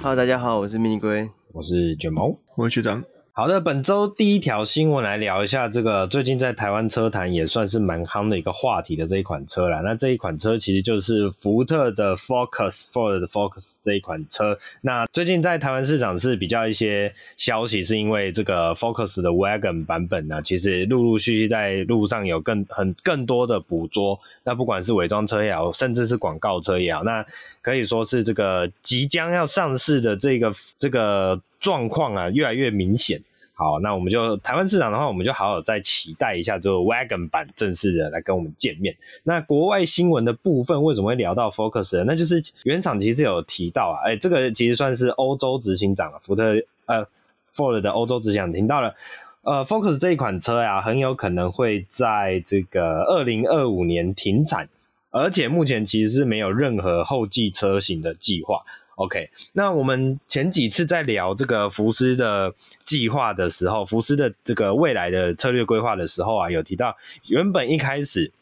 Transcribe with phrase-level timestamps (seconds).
[0.00, 3.02] Hello，大家好，我是迷你龟，我是卷毛，我是学长。
[3.32, 9.80] 好的，本周第一条新闻来聊一下这个最近在台湾车坛也算是蛮夯的一个话题的这一款车啦。
[9.84, 14.58] 那这一款车其实就是福特的 Focus，Ford 的 Focus 这一款车。
[14.80, 24.18] 那最近在台湾市场是比较一些消息，是因为这个 Focus 的 Wagon 版本呢，其实陆陆续续在路上有更很更多的捕捉。
[24.42, 27.24] 那不管是伪装车也好，甚至是广告车也好，那
[27.68, 33.22] 可以说是这个即将要上市的这个这个状况啊，越来越明显。
[33.52, 38.96] 好，那我们就台湾市场的话，我们就好好再期待一下，就 Wagon 版正式的来跟我们见面。
[39.24, 42.04] 那国外新闻的部分为什么会聊到 Focus？
[42.04, 46.54] 那就是原厂其实有提到啊，哎、这个其实算是欧洲执行长福特
[46.86, 47.04] 呃
[47.52, 48.94] Ford 的欧洲执行长听到了，
[49.42, 54.68] 呃 Focus 这一款车呀、啊，很有可能会在这个二零二五年停产，
[55.10, 58.62] 而且目前其实是没有任何后继车型的计划。
[58.96, 66.96] OK，那我们前几次在聊这个福斯的计划的时候，福斯的这个未来的策略规划的时候啊，有提到
[67.26, 68.32] 原本一开始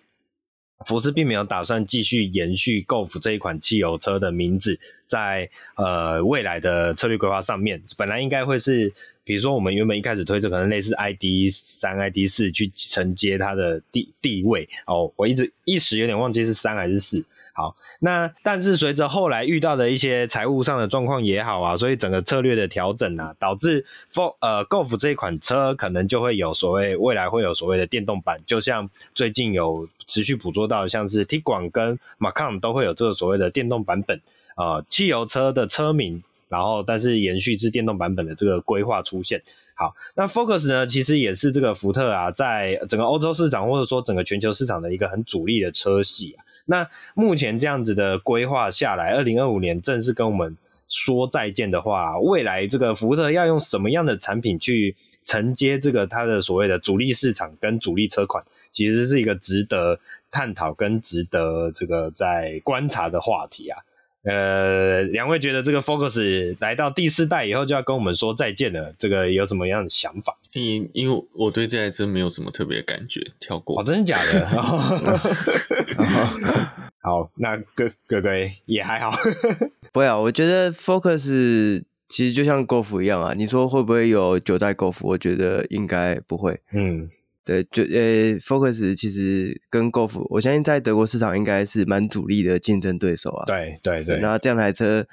[0.86, 8.92] 福斯并没有打算继续延续 Golf 这一款汽油车的名字在呃未来的策略规划上面，本来应该会是。
[9.26, 17.24] 比如说，我们原本一开始推这可能类似 ID 三、ID 四去承接它的地地位哦，我一直一时有点忘记是三还是四。
[17.52, 34.20] 好，那但是随着后来遇到的一些财务上的状况也好啊，所以整个策略的调整啊，导致 For 呃 Golf 这一款车可能就会有所谓未来会有所谓的电动版，就像最近有持续捕捉到，像是 Tiguan 跟 Macan 都会有这个所谓的电动版本
[34.54, 36.22] 啊、呃，汽油车的车名。
[36.48, 39.42] 然后，但是延续至电动版本的这个规划出现。
[39.74, 46.44] 好，那 Focus 呢，其实也是这个福特啊，在整个欧洲市场或者说整个全球市场的一个很主力的车系啊。
[46.64, 50.56] 那目前这样子的规划下来，二零二五年正式跟我们
[50.88, 60.00] 说再见的话，未来这个福特要用什么样的产品去承接这个它的所谓的主力市场跟主力车款，其实是一个值得
[60.30, 63.78] 探讨跟值得这个在观察的话题啊。
[64.26, 70.36] 呃，两位觉得这个 Focus 来到第四代以后就要跟我们说再见了，这个有什么样的想法？
[70.54, 73.80] 因因为我对这台车没有什么特别的感觉，跳过。
[73.80, 74.48] 哦，真的假的？
[77.00, 78.30] 好，那哥哥哥
[78.64, 79.16] 也还好。
[79.92, 83.32] 不会啊，我觉得 Focus 其实就像 Golf 一样啊。
[83.36, 84.98] 你说会不会有九代 Golf？
[85.02, 86.58] 我觉得应该不会。
[86.72, 87.08] 嗯。
[87.46, 93.44] 对，就呃、欸、Focus 其实跟 Golf，我相信在德国市场应该是蛮主力的竞争对手啊。
[93.46, 95.06] 对对对，那这样台车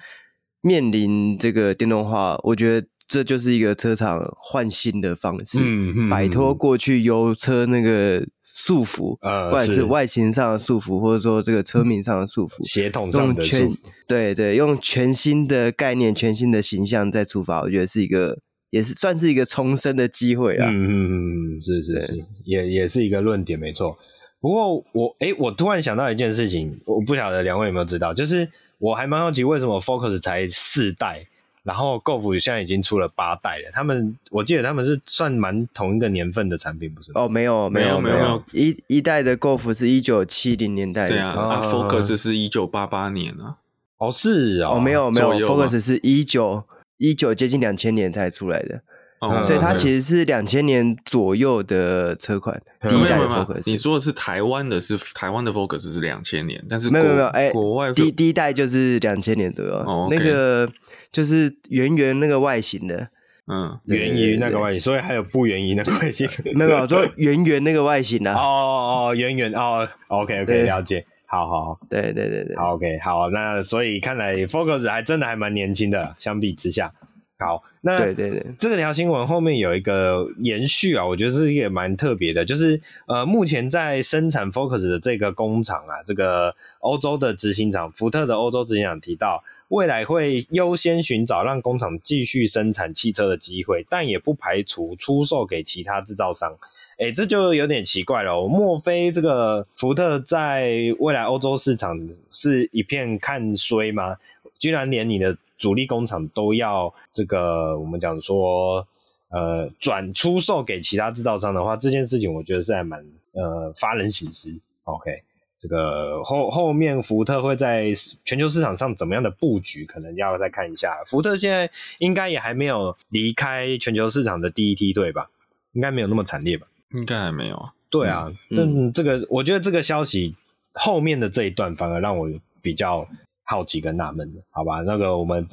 [0.62, 13.78] 面临这个电动化，我觉得这就是一个车厂换新的方式，嗯嗯，摆脱过去油车那个束缚，呃，不管是外形上的束缚，或者说这个车名上的束缚，协同上的束缚，
[14.08, 18.40] 对对，用全新的概念、全新的形象再出发，我觉得是一个。
[18.74, 20.68] 也是算是一个重生的机会啦！
[20.68, 23.96] 嗯嗯嗯，是是是，也也是一个论点，没错。
[24.42, 31.28] 不过我诶，我突然想到一件事情，我不晓得两位有没有知道，就是我还蛮好奇，为什么 Focus 才四代，
[31.62, 33.70] 然后 Golf 现在已经出了八代了？
[33.72, 37.12] 他们我记得他们是算蛮同一个年份的产品，不是？
[37.14, 43.58] 哦，没有没有没有，没有一一代的 Golf 是一九七零年代的，对啊，啊，Focus 是一九八八年啊。
[44.00, 46.64] 哦，是哦，哦没有没有，Focus 是一九。
[47.04, 48.82] 一九接近两千年才出来的，
[49.20, 53.64] 哦、所以它其实是两千年左右的车款，嗯、第一代的 Focus。
[53.66, 60.72] 你说的是台湾的是，是台湾的 Focus 是两千年，但是没有没有哎，国外第第一代就是两千年左右，哦 okay、那个
[61.12, 63.10] 就是圆圆那个外形的，
[63.48, 66.26] 嗯，圆于那个外形，所以还有不圆于那个外形，
[66.56, 71.06] 没有没有说圆圆那个外形的、啊，哦哦哦，圆圆哦，OK OK，了解。
[71.34, 76.94] 好好好，对对对对，好 OK，好，那所以看来 Focus 还真的还蛮年轻的，相比之下，
[77.40, 96.56] 好，那对对对，这个条新闻后面有一个延续啊，我觉得是也蛮特别的，就是呃，目前在生产 Focus 的这个工厂啊，这个欧洲的执行长，福特的欧洲执行长提到，未来会优先寻找让工厂继续生产汽车的机会，但也不排除出售给其他制造商。
[97.04, 98.48] 哎，这就有点奇怪了。
[98.48, 102.00] 莫非这个福特在未来欧洲市场
[102.32, 104.16] 是一片看衰吗？
[104.58, 108.88] 居然连你的主力工厂都要这个，我们讲说，
[109.28, 114.50] 呃，转出售给其他制造商的话，这件事情我觉得是还蛮呃发人省思。
[114.84, 115.22] OK，
[115.60, 117.92] 这个后后面福特会在
[118.24, 121.04] 全球市场上怎么样的布局，可能要再看一下。
[121.06, 121.70] 福特现在
[122.00, 125.30] 应该也还没有离开全球市场的第一梯队吧？
[125.74, 126.68] 应该没有那么惨烈吧？
[126.94, 127.74] 应该还没有啊。
[127.90, 130.36] 对啊，嗯、但这个、嗯、我觉得这个消息
[130.74, 132.28] 后面的这一段反而让我
[132.62, 133.08] 比较
[133.44, 134.82] 好奇跟纳闷的，好吧？
[134.82, 135.48] 那个我们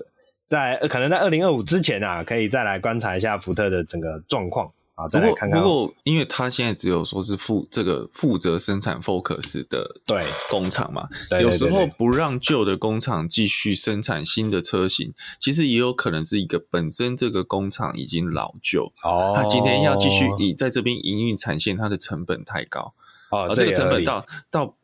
[0.48, 4.70] 在可能在二零二五之前啊，可以再来观察一下福特的整个状况。
[5.00, 5.58] 好，再来看看。
[5.62, 11.08] 不过，因为他现在只有说是负这个负责生产 Focus 的对工厂嘛，
[11.40, 22.92] 有时候不让旧的工厂继续生产新的车型，其实也有可能是一个本身这个工厂已经老旧，哦，他今天要继续以在这边营运产线，它的成本太高，
[23.30, 24.74] 哦，这个成本到到。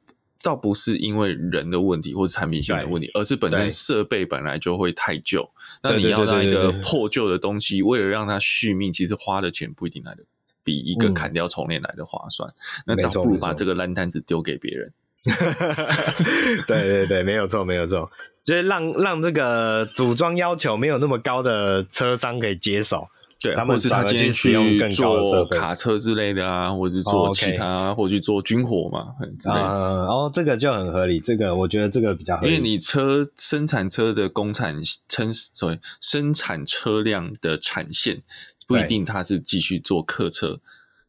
[0.46, 5.50] 倒不是因为人的问题或者产品线的问题，而是本身设备本来就会太旧。
[5.82, 10.22] 那你要让一个破旧的东西，为了让它续命，其实花的钱不一定来的
[10.62, 12.48] 比一个砍掉重练来的划算。
[12.87, 14.93] 嗯、那倒不如把这个烂摊子丢给别人。
[16.69, 18.08] 对对对，没有错，没有错，
[18.44, 23.08] 就是让让这个组装要求没有那么高的车商可以接手。
[23.38, 29.61] 对，他们是他今天去做卡车之类的啊，或者做其他，或者去做军火嘛之类的。
[29.61, 32.49] 然后这个就很合理，这个我觉得这个比较合理。
[32.49, 34.75] 因为你车生产车的工厂
[35.06, 38.23] 称所谓生产车辆的产线，
[38.67, 40.59] 不一定它是继续做客车，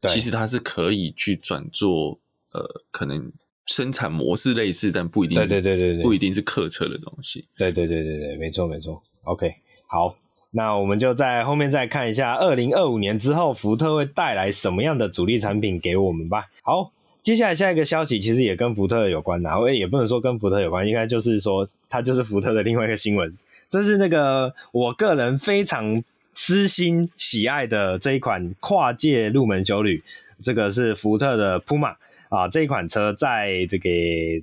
[0.09, 2.19] 其实它是可以去转做
[2.51, 3.31] 呃，可能
[3.65, 7.47] 生产模式类似，但不一定是对对对对，不一定是客车的东西。
[7.57, 9.01] 对对对对对，没错没错。
[9.23, 9.55] OK，
[9.87, 10.13] 好。
[10.57, 16.47] 那我们就在后面再看一下，二零二五年之后，福特会带来什么样的主力产品给我们吧。
[16.63, 23.31] 好，接下来下一个消息其实也跟福特有关的，也不能说跟福特有关，应该就是说它就是福特的另外一个新闻。
[23.69, 30.01] 这是那个我个人非常私心喜爱的这一款跨界入门修旅，
[30.41, 31.93] 这个是福特的 Puma
[32.29, 33.89] 啊，这一款车在这个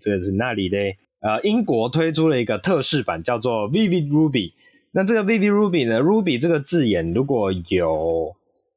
[0.01, 0.79] 这个是那里的？
[1.19, 4.53] 呃，英国推出了一个特仕版，叫做 Vivid Ruby。
[4.95, 8.35] 那这个 Vivid Ruby 呢？Ruby 这个字眼，如果有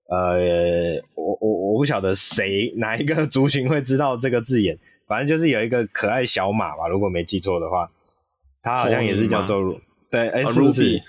[0.10, 7.92] 呃，我我我不晓得谁哪一个族群会知道这个字眼，反正就是有一个可爱小马吧，如果没记错的话，
[8.64, 9.80] 它好像也是叫做
[10.10, 11.02] 对，哎、啊、，Ruby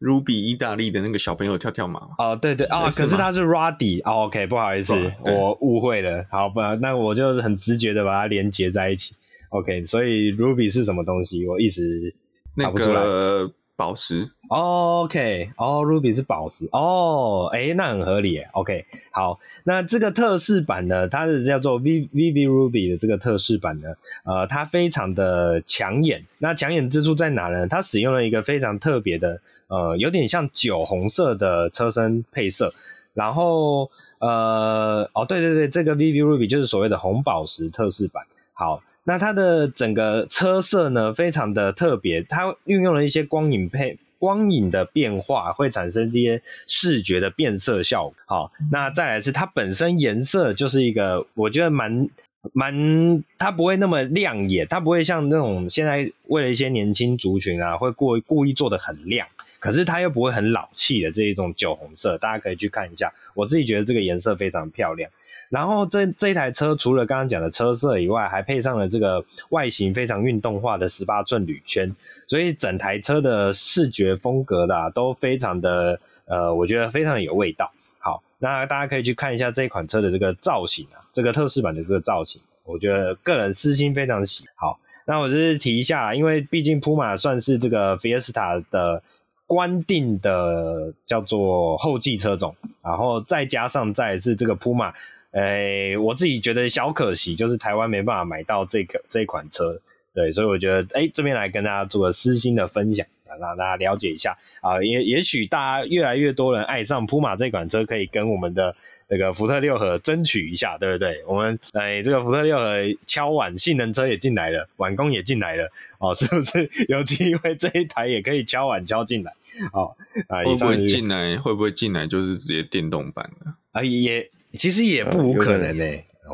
[0.00, 9.14] Ruby 意大利的那个小朋友跳跳马哦，对对啊，可是它是 Ruddy 哦，OK，不好意思，我误会了，好吧，那我就很直觉的把它连接在一起
[9.50, 11.46] ，OK，所以 Ruby 是什么东西？
[11.46, 12.14] 我一直
[12.58, 13.00] 查不出来。
[13.00, 23.88] 那个宝石，OK，哦、，Ruby 是宝石，哦，哎，那很合理，OK，好，那这个特仕版呢，它是叫做 V V V Ruby 的这个特仕版呢，
[24.24, 27.66] 呃，它非常的抢眼，那抢眼之处在哪呢？
[27.66, 32.74] 它使用了一个非常特别的，呃，有点像酒红色的车身配色，
[33.14, 38.22] 然后，呃，哦，对对对，这个 V V Ruby 就是所谓的红宝石特仕版，
[38.52, 38.82] 好。
[39.10, 48.14] 那它的整个车色呢，非常的特别，它运用了一些光影配光影的变化，会产生这些视觉的变色效果。
[48.26, 52.08] 好，那再来是它本身颜色就是一个，我觉得蛮
[52.52, 59.26] 蛮，它不会那么亮眼，它不会像那种现在为了一些年轻族群啊，会故故意做的很亮，
[59.60, 65.08] 可是它又不会很老气的这一种酒红色，大家可以去看一下，我自己觉得这个颜色非常漂亮。
[65.50, 71.94] 然后这这一台车除了刚刚讲的车色以外，还配上了这个外形非常运动化的十八寸铝圈，
[72.26, 77.70] 所以整台车的视觉风格的、啊、都非常的呃，我觉得非常有味道。
[77.98, 84.78] 好，那大家可以去看一下这款车的这个造型啊，这个特仕版的这个造型，我觉得个人私心非常喜好。
[85.04, 89.02] 那我只是提一下，因为毕竟 Puma 算是这个 Fiesta 的
[89.50, 92.54] 官定的叫做后继车种，
[92.84, 94.92] 然后再加上再是这个 Puma。
[95.32, 99.80] 诶、我自己觉得小可惜，就是台湾没办法买到这个这款车，
[100.14, 103.04] 对，所以我觉得，诶、这边来跟大家做个私心的分享，
[103.38, 108.74] 让大家了解一下啊，也也许大家越来越多人爱上普马这款车，可以跟我们的
[109.08, 111.22] 那个福特六合争取一下，对不对？
[111.26, 119.32] 我们诶、欸，这个福特六合敲碗性能车也进来了，碗工也进来了，哦，是不是 有机会这一台也可以敲碗敲进来？
[119.72, 119.94] 哦，
[120.28, 121.36] 啊，会不会进来？
[121.38, 123.52] 会不会进来就是直接电动版的？
[123.72, 124.28] 啊，也。
[124.54, 125.84] 其实也不无可能呢、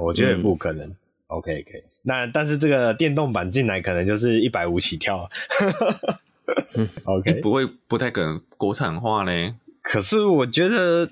[0.01, 0.91] 我觉得也不可能。
[1.27, 5.29] OK OK，那但是这个电动版进来可能就是一百五起跳。
[7.05, 9.55] OK，不会不太可能国产化呢？
[9.83, 11.11] 可是我觉得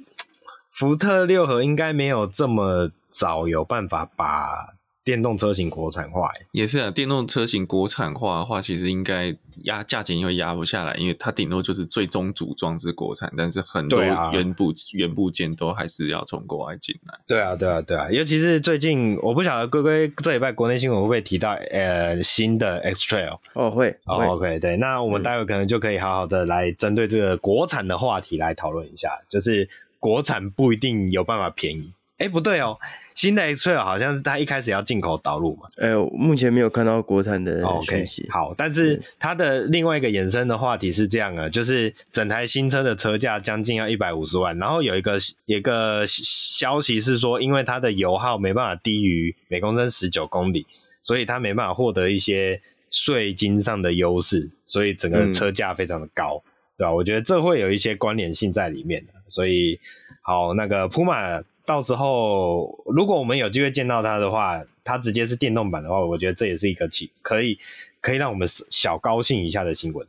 [0.71, 4.75] 福特六和应该没有这么早有办法把。
[5.05, 17.19] 电动车型国产化也是啊，电动车型国产化的话，其实应该压价钱，会压不下来，因为它顶多就是最终组装是国产，但是很多原部、啊、原部件都还是要从国外进来。
[17.27, 29.69] 对啊，对啊，对啊，尤其是最近，我不晓得龟龟这礼拜国内新闻会不会提到呃新的 X Trail 哦会哦会，OK 对，那我们待会可能就可以好好的来针对这个国产的话题来讨论一下，就是
[29.99, 32.79] 国产不一定有办法便宜，哎不对哦。
[33.15, 35.69] 新的 X Trail 好像是它一开始要进口导入嘛？
[35.77, 38.23] 哎、欸，目前没有看到国产的讯息。
[38.25, 45.17] Okay, 好，但是它的另外一个衍生的话题是这样啊，就是整台新车的车价将近要一百五十万，然后有一个
[45.47, 50.67] 有一个消息是说，因为它的油耗没办法低于每公升十九公里，
[51.01, 56.93] 所以它没办法获得一些税金上的优势，所以整个车价非常的高，嗯、对吧？
[56.93, 59.79] 我觉得这会有一些关联性在里面的，所以
[60.21, 61.45] 好，那个 Puma。
[61.67, 67.59] 到时候，如果我们有机会见到它的话，它直接是电动版的话，我觉得这也是一个起可以
[68.01, 70.07] 可以让我们小高兴一下的新闻。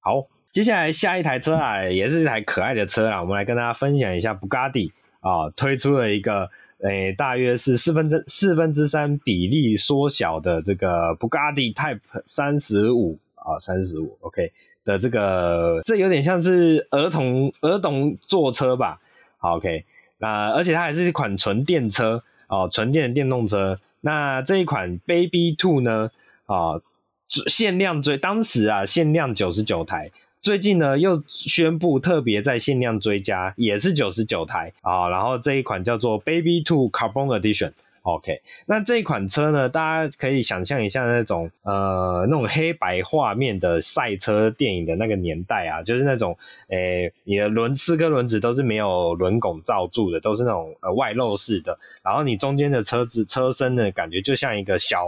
[0.00, 6.50] 好，接下来下一台车啊，也是一台可爱的车啊，我们来跟大家分享一下布加迪啊推出了一个
[6.80, 14.52] 诶、大约是四分之四分之三比例缩小的这个布加迪 Type 三十五啊，三十五 OK
[14.84, 19.00] 的这个，这有点像是儿童儿童坐车吧？
[19.38, 19.84] 好 OK。
[20.18, 23.80] 那而且它还是一款纯电车哦，纯电的电动车。
[24.00, 26.10] 那这一款 Baby Two 呢，
[26.46, 26.80] 啊，
[27.46, 30.10] 限量追，当时啊限量九十九台，
[30.40, 35.08] 最近呢又宣布特别在限量追加，也是九十九台啊。
[35.08, 37.72] 然后这一款叫做 Baby Two Carbon Edition。
[38.08, 46.34] OK，那这款车呢，大家可以想象一下那种呃那种黑白画面的赛车电影的那个年代啊，就是那种
[46.68, 55.06] 诶、欸，你的轮四颗轮子都是没有轮拱罩住的，都是那种呃外露式的，然后你中间的车子车身呢，感觉就像一个小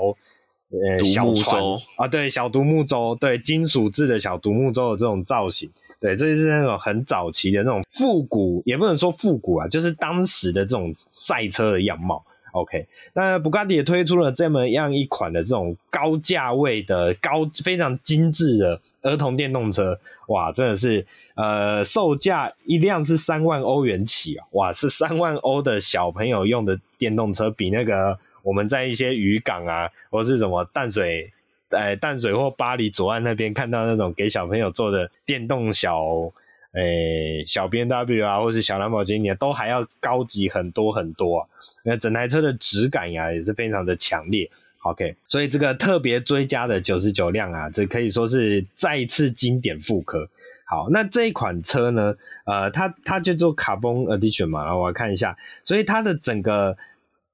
[0.68, 1.62] 呃小船
[1.96, 12.22] 啊，对，小独木舟，对，金属制的小独木舟的这种造型，对，这就是那种很早期的那种复古，也不能说复古啊，就是当时的这种赛车的样貌。
[12.52, 31.32] OK，那布加迪也推出了这么样一款的这种高价位的高非常精致的儿童电动车，哇，真的是呃，售价一辆是三万欧元起啊，哇，是三万欧的小朋友用的电动车，比那个我们在一些渔港啊，或是什么淡水，
[31.68, 36.32] 呃，淡水或巴黎左岸那边看到那种给小朋友做的电动小。
[36.72, 41.46] 诶、小 B W 啊，或是小蓝宝坚尼啊，都还要高级很多很多啊。
[41.82, 44.48] 那整台车的质感呀，也是非常的强烈。
[44.82, 50.28] OK，所以这个特别追加的九十九辆啊，这可以说是再次经典复刻。
[50.64, 56.78] 好，那这一款车呢，呃，它它就做 Carbon Edition 嘛，然后我来看一下，所以它的整个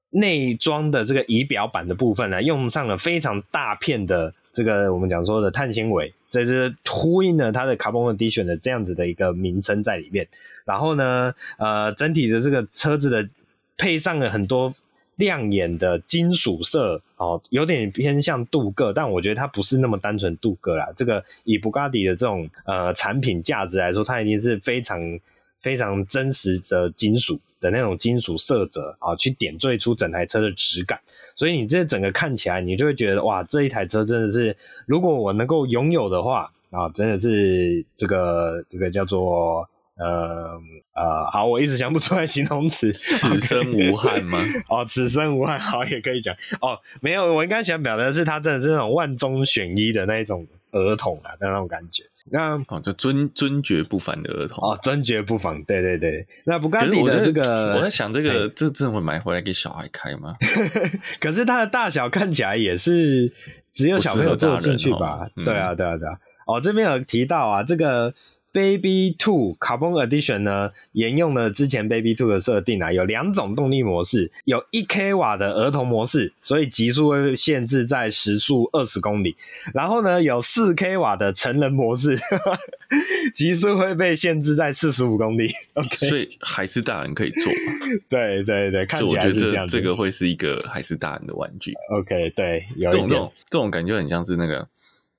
[0.09, 4.33] 内装的这个仪表板的部分呢，用上了非常大片的。
[4.51, 10.27] 这个我们讲说的碳纤维，这是呼应了它的 Carbon Edition 的这样子的一个名称在里面。
[10.65, 13.27] 然后呢，呃，整体的这个车子的
[13.77, 14.73] 配上了很多
[15.15, 20.91] 亮眼的金属色哦，有点偏向镀铬，但我觉得它不是那么单纯镀铬啦。
[20.95, 24.99] 这个以布加迪的这种呃产品价值来说，它已经是非常
[25.59, 27.39] 非常真实的金属。
[27.59, 30.99] 的那种金属色泽啊，去点缀出整台车的质感，
[31.35, 40.59] 所以你这整个看起来，你就会觉得哇，这一台车真的是，如果我能够拥有的话啊，真的是这个这个叫做呃
[40.93, 44.37] 呃，好，我一直想不出来形容词，此生无憾吗？
[44.69, 52.03] 哦，此生无憾，好，也可以讲哦，没有，我应该想表达的是，它真的是那种万中选一的那一种儿童啊的那种感觉。
[52.31, 56.27] 那哦，就尊尊爵不凡的儿童哦，尊爵不凡，对对对。
[56.45, 60.35] 那布加迪的这个，我在想，这个这这会买回来给小孩开吗？
[61.19, 63.31] 可是它的大小看起来也是
[63.73, 65.27] 只有小朋友坐进去吧？
[65.35, 66.17] 对啊，对啊，对啊。
[66.45, 68.13] 哦，这边有提到啊，这个。
[68.53, 79.35] Baby Two Carbon Edition 呢，沿用了之前 Baby Two 的设定啊，有两种动力模式，有一 k 瓦的儿童模式，所以极速会限制在时速二十公里，
[79.75, 82.17] 然后呢，有四 k 瓦的成人模式，
[83.35, 85.49] 极速会被限制在四十五公里。
[85.75, 87.99] OK，所以还是大人可以做嘛？
[88.09, 89.77] 对 对对，看起来是这样子。
[89.77, 94.67] 这个会是一个还是大人的玩具？OK，对，有这种这种这种感觉很像是那个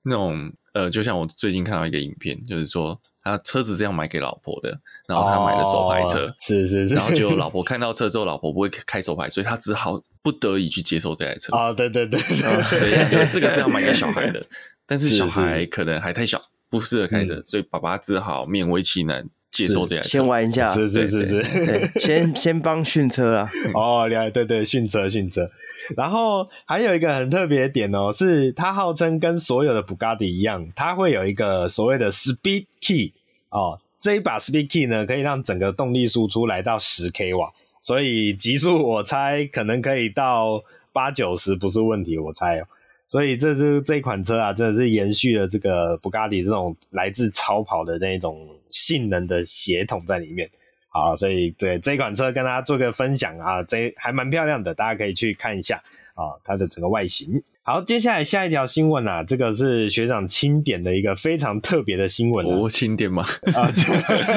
[0.03, 2.99] 那种呃，就像我最近看到一个影片，就是说。
[3.29, 4.69] 他车子是要买给老婆的，
[5.07, 11.55] 然后他买了手牌车，哦、是是是，然后就老婆 看到车之后，老婆不会开手牌，所以他只好不得已去接受这台车。
[11.55, 14.45] 啊、哦，对对对，对，因为这个是要买给小孩的，
[14.87, 19.25] 但是小孩可能还太小，不适合开车，所以爸爸只好勉为其难。
[19.51, 23.49] 接受这样，先玩一下，是是是是， 先先帮训车啊。
[23.73, 25.49] 哦，对对对，训车训车。
[25.97, 33.13] 然后还有一个很特别的点哦，是它号称跟所有的布加迪一样，它会有一个所谓的 Speed Key
[33.49, 37.51] 哦，这一把 Speed Key 呢，可以让整个动力输出来到十 k 瓦，
[37.81, 40.63] 所以极速我猜可能可以到
[40.93, 42.67] 八九十不是问题，我猜哦。
[43.07, 50.47] 所以这是这款车啊，真的是延续了这个布加迪这种来自超跑的那种性能的血统在里面。
[50.89, 55.81] 好，所以对这款车跟大家做个分享啊，这还蛮漂亮的，大家可以去看一下
[56.13, 57.41] 啊，它的整个外形。
[57.69, 62.43] 好，接下来下一条新闻啊，这个是学长钦点的一个非常特别的新闻。
[62.43, 63.23] 我钦点吗？
[63.53, 63.71] 啊，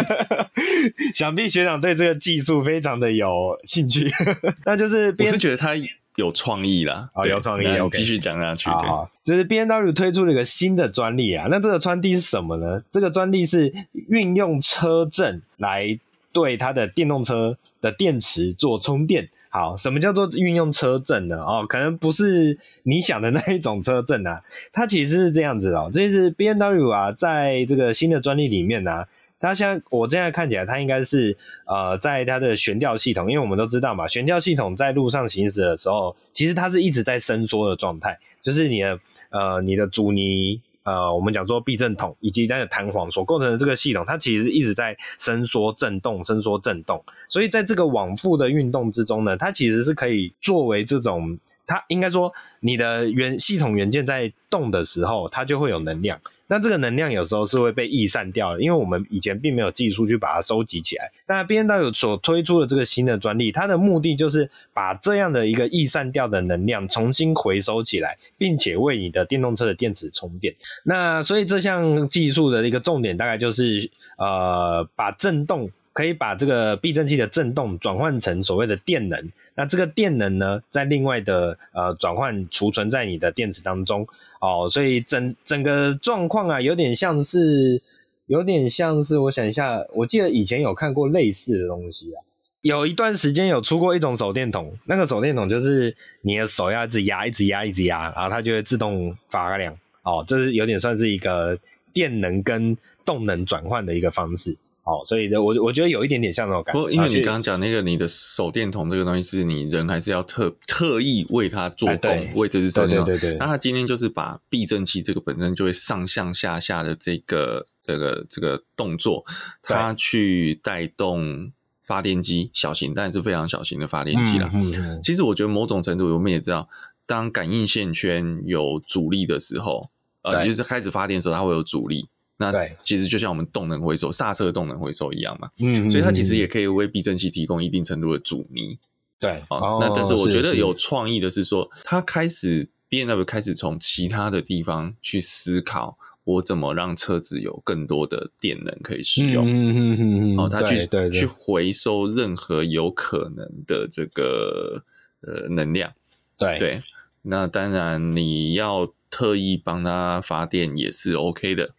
[1.17, 4.07] 想必学长对这个技术非常的有兴趣。
[4.67, 5.71] 那就是我是觉得他
[6.17, 8.69] 有创意啦，啊，有创意，继续讲下去。
[8.69, 12.83] 好，这是 B N W 推出了一个新的专利啊，那这个专利是什么呢？
[12.91, 13.73] 这个专利是
[14.11, 15.99] 运用车震来
[16.35, 19.31] 对它的电动车的电池做充电。
[19.55, 21.37] 好，什么叫做运用车震呢？
[21.37, 24.43] 哦，可能不是你想的那一种车震啊，
[24.73, 25.91] 它其实是这样子哦。
[25.93, 29.05] 这是 BMW 啊，在这个新的专利里面呢、
[29.39, 40.63] 它现在我现在看起来，它应该是呃，在它的悬吊系统，因为我们都知道嘛，悬吊系统在路上行驶的时候，其实它是一直在伸缩的状态，就是你的呃，你的阻尼。
[40.85, 47.03] 呃，我们讲说避震筒以及那个弹簧所构成的这个系统，它其实一直在伸缩、震动、伸缩、震动。
[47.29, 56.21] 所以在这个往复的运动之中呢，它其实是可以作为这种，它应该说你的原系统元件在动的时候，它就会有能量。
[56.53, 61.11] 那这个能量有时候是会被逸散掉的，因为我们以前并没有技术去把它收集起来。
[61.27, 70.55] 那 BMW 所推出的这个新的专利，它的目的就是把这样的一个逸散掉的能量重新回收起来，并且为你的电动车的电池充电。
[70.85, 79.33] 那所以这项技术的一个重点大概就是，呃，把震动可以把这个避震器的震动转换成所谓的电能。
[79.55, 84.07] 那这个电能呢，在另外的呃转换储存在你的电池当中。
[84.41, 87.81] 哦，所以整整个状况啊，有点像是，
[88.27, 92.19] 有点像是，我想一下，我记得以前有看过类似的东西啊，
[92.63, 99.77] 有一段时间有出过一种手电筒，那个手电筒就是你的手要一直压，一直压，一直压，然后它就会自动发亮。
[100.03, 101.57] 哦，这是有点算是一个
[101.93, 104.57] 电能跟动能转换的一个方式。
[104.85, 106.81] 哦，所以我我觉得有一点点像那种感觉。
[106.81, 113.07] 不过，因为你刚刚讲那个你的手电筒这个东西，是你人还是要特特意为它做工，哎、为这只手电筒。
[113.07, 113.35] 对对。
[113.35, 119.25] 那它今天就是把避震器这个本身就会上上下下的这个这个这个动作，
[119.63, 121.53] 它去带动
[121.85, 124.51] 发电机，小型但是非常小型的发电机啦。
[124.53, 125.01] 嗯嗯。
[125.01, 126.69] 其实我觉得某种程度，我们也知道，
[127.07, 129.91] 当感应线圈有阻力的时候，
[130.23, 132.09] 呃，就是开始发电的时候，它会有阻力。
[132.51, 138.77] 那其实就像我们动能回收、刹车动能回收一样嘛，嗯，所以它其实也可以为避震器提供一定程度的阻尼，
[139.21, 154.83] 对，哦，那但是我觉得有创意的是说，它开始 B N W 开始从其他的地方去思考，我怎么让车子有更多的电能可以使用，嗯嗯嗯嗯，哦，它去去回收任何有可能的这个
[155.21, 155.93] 呃能量，
[156.37, 156.59] 对。
[156.59, 156.83] 对，
[157.23, 158.93] 那当然你要。
[159.13, 161.75] 特意帮他发电也是 OK 的，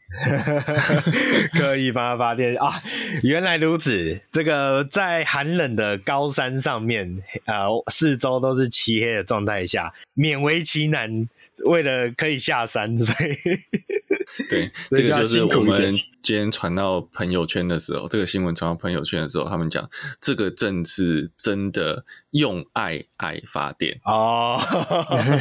[1.57, 2.79] 特意帮他发电啊！
[3.23, 11.27] 原来如此，这个在寒冷的高山上面，呃，四周都是漆黑的状态下，勉为其难，
[11.65, 13.33] 为了可以下山，所以
[14.49, 15.97] 对， 这个就是我们。
[16.23, 19.89] 今天传到朋友圈的时候，这个新闻传到朋友圈的时候，他们讲
[20.21, 24.57] 这个政治真的用爱爱发电哦，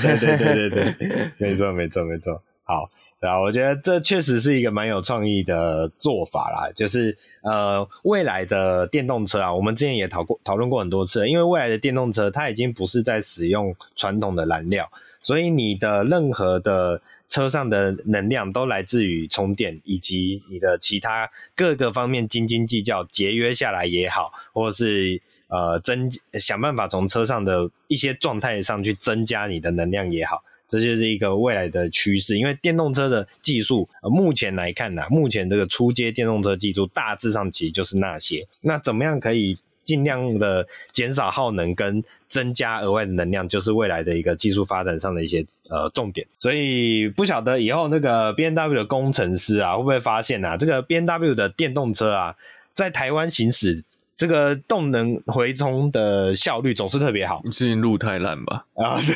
[0.03, 2.43] 对对对对对，没错没错没错。
[2.65, 2.91] 好，
[3.21, 6.73] 然后我觉得这确实是一个蛮有创意的做法啦。
[6.75, 14.91] 就是呃，未来的电动车啊，我们之前也讨过讨论过很多次，因为未来的电动车它已经不是在使用传统的燃料，
[15.23, 17.01] 所以你的任何的。
[17.33, 25.19] 车上的能量都来自于充电，以及你的其他各个方面斤斤计较节约下来也好，或者是
[25.49, 32.37] 呃增想办法从车上的一些状态上去增加你的能量也好，这就是一个未来的趋势。
[32.37, 38.47] 因为电动车的技术，目前来看呢，目前这个初阶电动车技术大致上其实就是那些。
[38.61, 39.57] 那怎么样可以？
[39.85, 46.27] 尽量的减少耗能跟增加额外的能量，就是未来的一个技术发展上的一些呃重点。
[46.39, 52.37] 所以不晓得以后那个 B N W 的工程师啊，会不会发现啊，这个 B N W 的电动车啊，
[52.75, 53.85] 在台湾行驶。
[54.23, 58.65] 这个动能回充的效率总是特别好，是因路太烂吧？
[58.75, 59.15] 啊，对，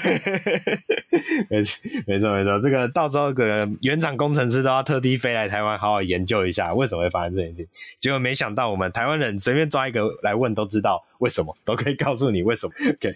[1.49, 2.59] 没错，没错，没错。
[2.61, 7.69] 这个到时候，个原厂工程师都要特地飞来台湾，好好研究一下为什么会发生这件事情。
[8.01, 12.73] 结果没想到，我们台湾人随便抓一个来问，都知道为什么，都可以告诉你为什么。
[12.89, 13.15] OK，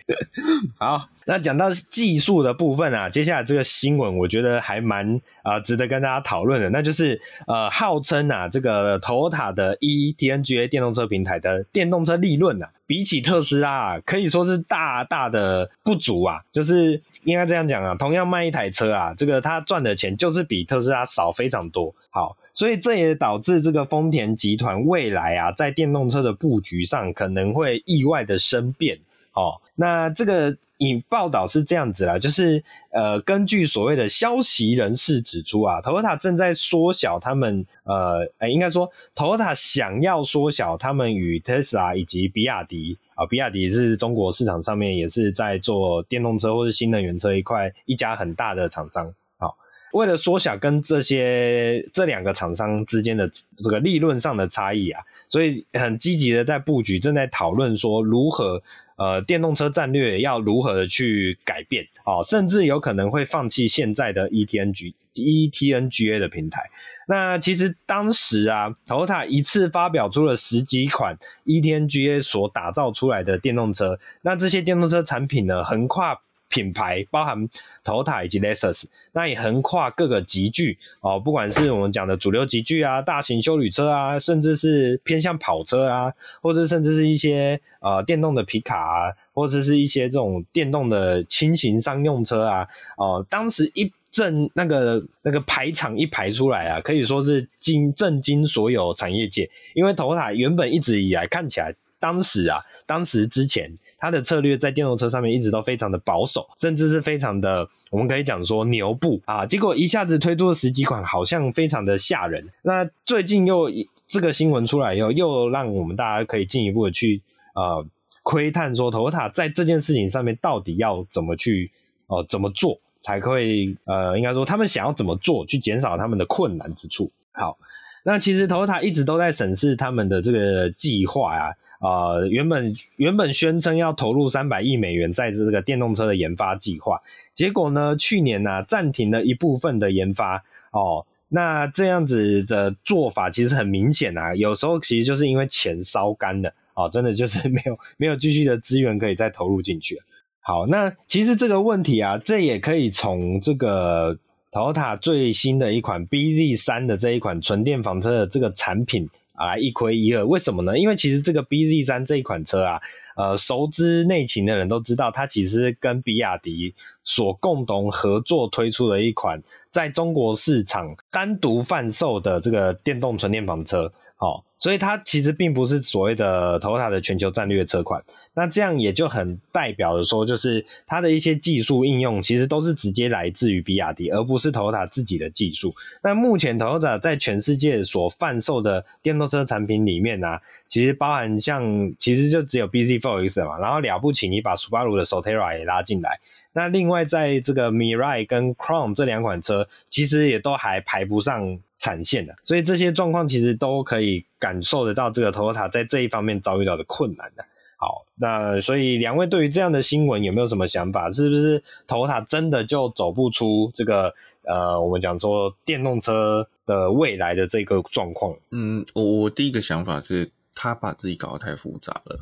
[0.78, 21.94] 好，那讲到技术的部分啊，接下来这个新闻我觉得还蛮啊、值得跟大家讨论的，那就是呃号称啊这个 Toyota 的 eTNGA 电动车平台的电动车利润啊，比起特斯拉啊可以说是大大的不足啊，就是应该这样讲啊，同样卖一台车啊，这个他赚的钱就是比特斯拉少非常多。
[22.10, 28.98] 好，所以这也导致这个丰田集团未来啊在电动车的布局上可能会意外的生变。
[29.34, 30.56] 哦，那这个。
[30.80, 49.12] 引报道是这样子啦，就是呃，根据所谓的消息人士指出啊，Toyota 正在缩小他们呃，欸、应该说 Toyota 想要缩小他们与 Tesla 以及比亚迪啊，比亚迪是中国市场上面也是在做电动车或是新能源车一块一家很大的厂商。
[49.36, 49.54] 好，
[49.92, 58.62] 为了缩小跟这些这两个厂商之间的这个利润上的差异啊，所以很积极的在布局，正在讨论说如何。
[59.00, 61.86] 呃，电动车战略要如何的去改变？
[62.04, 66.68] 哦，甚至有可能会放弃现在的 eTNG eTNGA 的平台。
[67.08, 73.98] 那其实当时啊，Toyota 一次发表出了十几款 eTNGA 所打造出来的电动车。
[74.20, 76.20] 那这些电动车产品呢，横跨。
[76.50, 77.48] 品牌包含
[77.84, 92.66] Toyota 以及 Lexus，那也横跨各个级距哦，不管是我们讲的主流级距啊、大型休旅车啊，甚至是偏向跑车啊，或者甚至是一些呃电动的皮卡啊，或者是一些这种电动的轻型商用车啊，
[92.98, 103.72] 哦、当时一阵那个那个排场一排出来啊，可以说是惊震惊所有产业界，因为头塔原本一直以来看起来，当时啊，当时之前。
[104.00, 109.44] 它的策略在电动车上面一直都非常的保守，甚至是非常的，我们可以讲说牛步啊。
[109.44, 112.48] 结果一下子推出了十几款，好像非常的吓人。
[112.62, 113.70] 那最近又
[114.06, 117.20] 这个新闻出来以后，又让我们大家可以进一步的去
[117.54, 117.86] 呃
[118.22, 121.70] 窥探说头塔在这件事情上面到底要怎么去
[122.06, 127.10] 呃怎么做，才可以呃应该说他们想要怎么做去减少他们的困难之处。
[127.32, 127.58] 好，
[128.04, 131.54] 那其实 t o t a 一直都在审视他们的这个计划呀。
[131.80, 137.00] 呃，原本原本宣称要投入三百亿美元在这个电动车的研发计划，
[137.32, 141.06] 结果呢，去年呢、啊、暂停了一部分的研发哦。
[141.30, 149.98] 那这样子的做法其实很明显啊，有时候其实就是因为钱烧干了哦，真的就是 没有没有继续的资源可以再投入进去。
[150.40, 154.18] 好，那其实这个问题啊，这也可以从这个
[154.52, 159.08] Toyota 最新的一款 BZ3 的这一款纯电房车的这个产品。
[159.40, 160.78] 啊，一亏一二，为什么呢？
[160.78, 162.78] 因为其实这个 BZ 三这一款车啊，
[163.16, 173.90] 呃，熟知内情的人都知道，它其实跟比亚迪所共同合作推出的一款在中国市场单独贩售的这个电动纯电房车。
[174.16, 178.00] 好，所以它其实并不是所谓的 Toyota 的全球战略车款。
[178.34, 185.74] 那这样也就很代表的说，就是它的一些技术应用，其实都是直接来自于比亚迪，而不是 Toyota 自己的技术。
[186.02, 196.20] 那目前 Toyota 在全世界所贩售的电动车产品里面呢、啊，其实包含像，其实就只有 BZ4X 嘛，然后了不起你把 Subaru 的 Solterra 也拉进来。
[196.52, 202.32] 那另外在这个 Mirai 跟 Crown 这两款车，其实也都还排不上产线的。
[202.44, 207.44] 所以这些状况其实都可以感受得到，这个 Toyota 在这一方面遭遇到的困难的。
[207.76, 211.10] 好，那所以两位对于这样的新闻有没有什么想法？
[211.10, 218.36] 是不是 Toyota 真的就走不出这个呃，我们讲说电动车的未来的这个状况？
[218.50, 222.20] 嗯，我我第一个想法是，他把自己搞得太复杂了。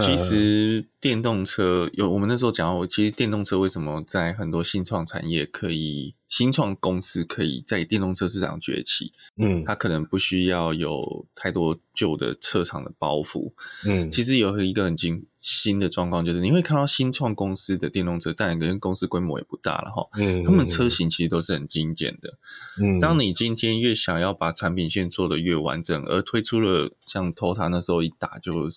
[0.00, 6.14] 其实电动车有我们那时候讲到，其实电动车为什么在很多新创产业可以？
[6.28, 13.52] 新创公司可以在电动车市场崛起，嗯，它可能不需要有太多旧的车厂的包袱，
[13.86, 22.38] 嗯，其实有一个很新新的状况，就是你会看到新创公司的电动车，当然跟公司规模也不大了哈，嗯，他们车型其实都是很精简的，
[22.82, 28.70] 嗯，当你今天越想要把产品线做得越完整，而推出了像 Toyota 那时候一打就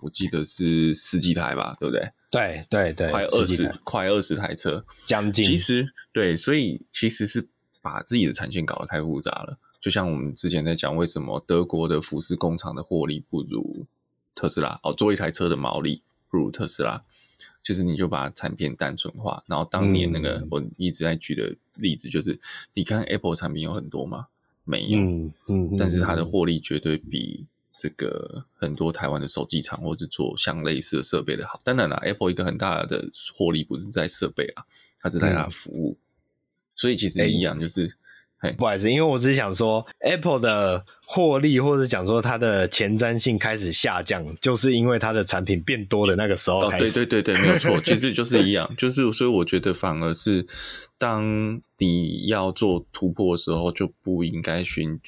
[0.00, 2.10] 我记得是十几台吧，对不对？
[2.30, 5.44] 对对对，快二十快二十台车，将近。
[5.44, 7.48] 其实对，所以其实是
[7.80, 9.58] 把自己的产线搞得太复杂了。
[9.80, 13.86] 就像我们之前在讲，为什么德国的服饰工厂的获利不如
[14.34, 14.78] 特斯拉？
[14.82, 17.02] 哦，做一台车的毛利不如特斯拉，
[17.62, 19.42] 就是你就把产品单纯化。
[19.46, 22.38] 然后当年那个我一直在举的例子，就是、嗯、
[22.74, 24.26] 你看 Apple 产品有很多吗？
[24.64, 27.46] 没有，嗯嗯，但是它的获利绝对比。
[27.76, 33.04] 这个很多台湾的手机厂或者做像类似的设备的好，当然了，Apple 一个很大的
[33.36, 34.64] 获利不是在设备啊，
[35.00, 36.02] 它是在它的服务，嗯、
[36.76, 37.92] 所以其实一样，就是
[38.58, 46.84] 不好意思，因为我只是想说，Apple 的获利或者讲说它的前瞻性开始下降，就是因为它的产品变多了那个时候开始。
[46.84, 50.46] 哦，对对对对，没有错，其实就是一样，就是所以我觉得反而是
[50.98, 55.00] 当你要做突破的时候，就不应该寻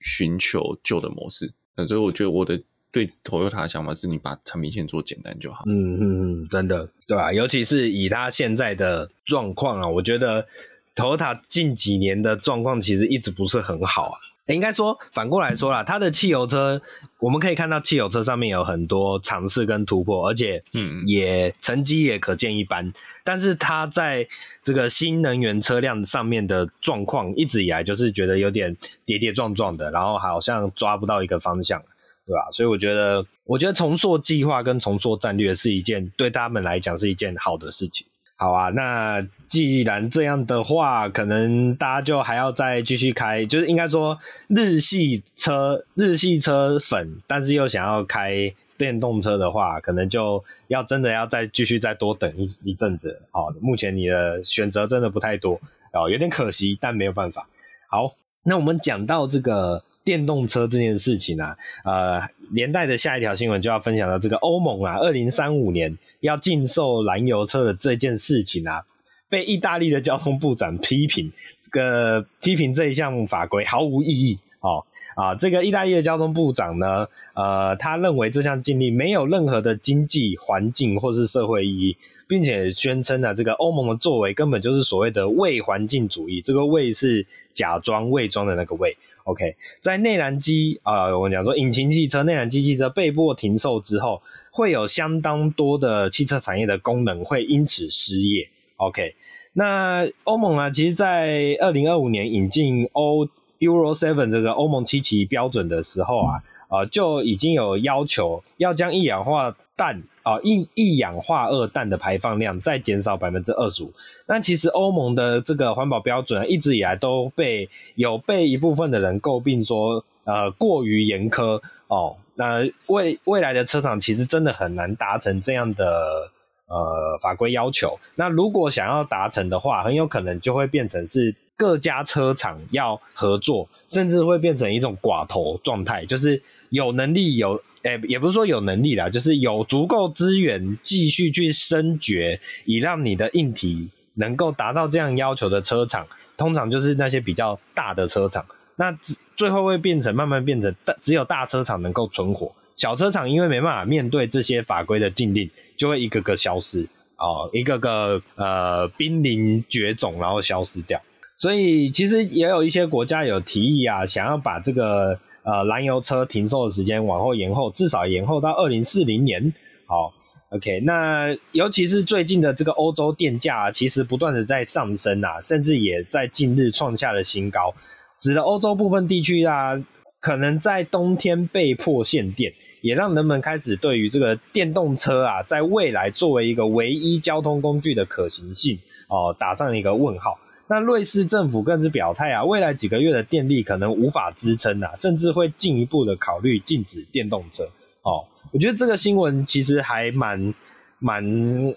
[0.00, 1.52] 寻求旧的模式。
[1.88, 5.64] 所以我觉得我的对 Toyota 的想法是你把产品线做简单就好。
[5.66, 7.32] 嗯嗯嗯，真的对吧？
[7.32, 10.46] 尤其是以他现在的状况啊，我觉得。
[10.94, 16.82] Toyota 近几年的状况其实一直不是很好啊，应该说反过来说啦，它的汽油车
[17.18, 22.92] 我们可以看到汽油车上面有很多尝试跟突破，而且嗯也成绩也可见一斑。
[23.22, 24.26] 但是它在
[24.62, 31.80] 这个新能源车辆上面的状况一直以来就是觉得有点跌跌撞撞的，然后好像抓不到一个方向，
[32.26, 32.50] 对吧？
[32.52, 38.06] 所以我觉得，我觉得重塑计划跟重塑战略是一件对他们来讲是一件好的事情。
[38.42, 53.22] 好啊，那既然这样的话，可能大家就还要再继续开，就是应该说日系车、日系车粉，但是又想要开电动车的话，可能就要真的要再继续再多等一一阵子。
[53.30, 55.60] 好，目前你的选择真的不太多
[55.92, 57.46] 哦，有点可惜，但没有办法。
[57.86, 58.10] 好，
[58.42, 59.84] 那我们讲到这个。
[60.04, 68.82] 电动车这件事情啊，呃，连带的下一条新闻就要分享到这个欧盟啊，二零三五年要禁售燃油车的这件事情啊，
[69.28, 71.30] 被意大利的交通部长批评，
[71.62, 74.84] 这个批评这一项法规毫无意义哦
[75.14, 88.96] 啊，这个意大利的交通部长呢，呃，他认为这项禁令没有任何的经济、环境或是社会意义，并且宣称呢，这个欧盟的作为根本就是所谓的伪环境主义，这个伪是假装、伪装的那个伪。
[89.24, 98.48] OK，在内燃机啊，我们讲说引擎汽车、内燃机汽车被迫停售之后，会有相当多的汽车产业的功能会因此失业。
[98.76, 99.14] OK，
[99.52, 103.26] 那欧盟啊，其实在二零二五年引进欧
[103.60, 110.02] Euro Seven 这个欧盟七期标准的时候啊，啊，就已经有要求要将一氧化氮。
[110.24, 113.92] 啊，一一氧化二氮的排放量再减少百分之二十五。
[114.28, 122.16] 那其实欧盟的这个环保标准一直以来都被有被一部分的人诟病说，呃，过于严苛哦。
[122.36, 126.30] 那未未来的车厂其实真的很难达成这样的
[126.68, 127.98] 呃法规要求。
[128.14, 136.40] 那如果想要达成的话，很有可能就会变成是各家车厂要合作，甚至会变成一种寡头状态，就是
[136.72, 137.62] 有能力有。
[137.84, 146.06] 诶，也不是说有能力啦，就是有足够资源继续去深掘，以让你的硬体能够达到这样要求的车厂，
[146.36, 148.46] 通常就是那些比较大的车厂。
[148.76, 148.96] 那
[149.36, 161.02] 最后会变成慢慢变成大，只有大车厂能够存活，小车厂因为没办法面对这些法规的禁令，就会一个个消失哦，一个个呃濒临绝种，然后消失掉。
[161.36, 165.18] 所以其实也有一些国家有提议啊，想要把这个。
[165.44, 169.52] 呃，燃油车停售的时间往后延后，至少延后到二零四零年。
[169.86, 170.12] 好
[170.50, 177.74] ，OK，那尤其是最近的这个欧洲电价啊，其实不断的在上升啊，甚至也在近日创下了新高，
[178.20, 179.82] 使得欧洲部分地区啊，
[180.20, 188.78] 可能在冬天被迫限电，也让人们开始对于这个电动车啊，在未来作为一个唯一交通工具的可行性
[189.08, 190.38] 哦，打上一个问号。
[190.72, 197.64] 那瑞士政府更是表态啊，未来几个月的电力可能无法支撑啊，甚至会进一步的考虑禁止电动车。
[198.00, 200.54] 哦，我觉得这个新闻其实还蛮
[200.98, 201.22] 蛮，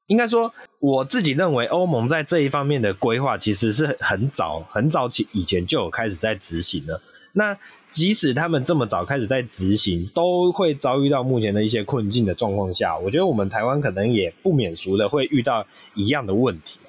[0.08, 7.02] 应该说我自己认为欧盟在这一方面的规划其实是很早很早起以前就有开始在执行了。
[7.34, 7.58] 那
[7.92, 16.80] 即使他们这么早开始在执行，都会遭遇到目前的一些困境的状况下，我觉得我们台湾可能也不免俗的会遇到一样的问题。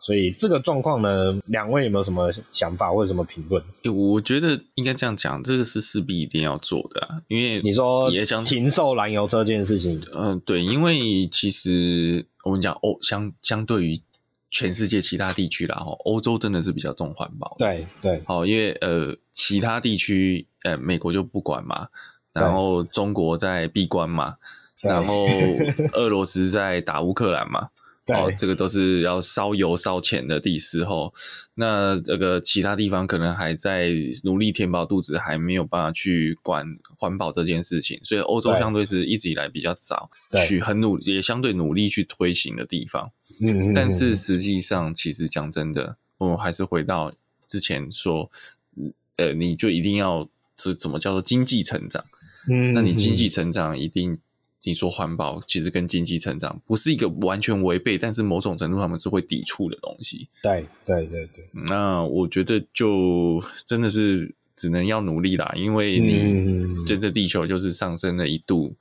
[0.00, 3.62] 所以这个状况呢，两位有没有什么想法或者什么评论？
[3.82, 10.00] 欸，我觉得应该这样讲，这个是势必一定要做的啊，因为你说也想停售燃油车这件事情。
[10.14, 14.00] 嗯，对，因为其实我们讲欧相相对于
[14.50, 17.56] 全世界其他地区啦，哈，欧洲真的是比较重环保。
[17.58, 21.88] 对对，好，因为呃，其他地区呃，美国就不管嘛，
[22.32, 24.36] 然后中国在闭关嘛，
[24.80, 25.26] 然后
[25.92, 27.68] 俄罗斯在打乌克兰嘛。
[28.08, 31.12] 哦，这个都是要烧油烧钱的地时候，
[31.54, 33.92] 那这个其他地方可能还在
[34.24, 36.66] 努力填饱肚子，还没有办法去管
[36.96, 40.10] 环保这件事情，所以欧洲相对是一直以来比较早
[40.46, 43.10] 去很努也相对努力去推行的地方。
[43.40, 47.12] 嗯，但是实际上，其实讲真的，我们还是回到
[47.46, 48.30] 之前说，
[49.16, 52.04] 呃，你就一定要这怎么叫做经济成长？
[52.48, 54.18] 嗯，那你经济成长一定。
[54.68, 60.28] 你说环保其实跟经济成长不是一个完全违背，但是某种程度他们是会抵触的东西。
[60.42, 68.76] 对对对对，那我觉得就真的是只能要努力啦，因为你真的地球就是上升了一度，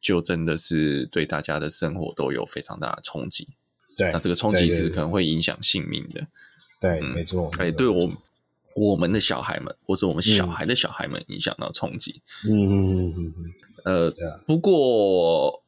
[0.00, 3.46] 就真的是对大家的生活都有非常大的冲击。
[3.94, 6.26] 对，那这个冲击是可能会影响性命的。
[6.80, 7.50] 对，没错。
[7.58, 8.10] 哎，对我
[8.74, 12.22] 我们的小孩们，或是我们小孩的小孩们，影响到冲击。
[12.48, 13.52] 嗯嗯嗯嗯嗯。
[13.86, 14.10] 呃，
[14.46, 15.62] 不过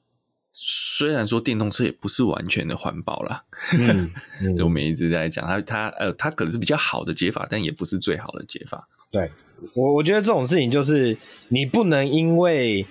[0.52, 3.44] 虽然说电动车也不是完全的环保啦，
[4.62, 8.88] 我们一直在讲它，它呃，它可能是比较好的解法，但也不是最好的解法。
[9.10, 9.30] 对，
[9.74, 11.16] 我我觉得这种事情就是
[11.48, 12.84] 你不能因为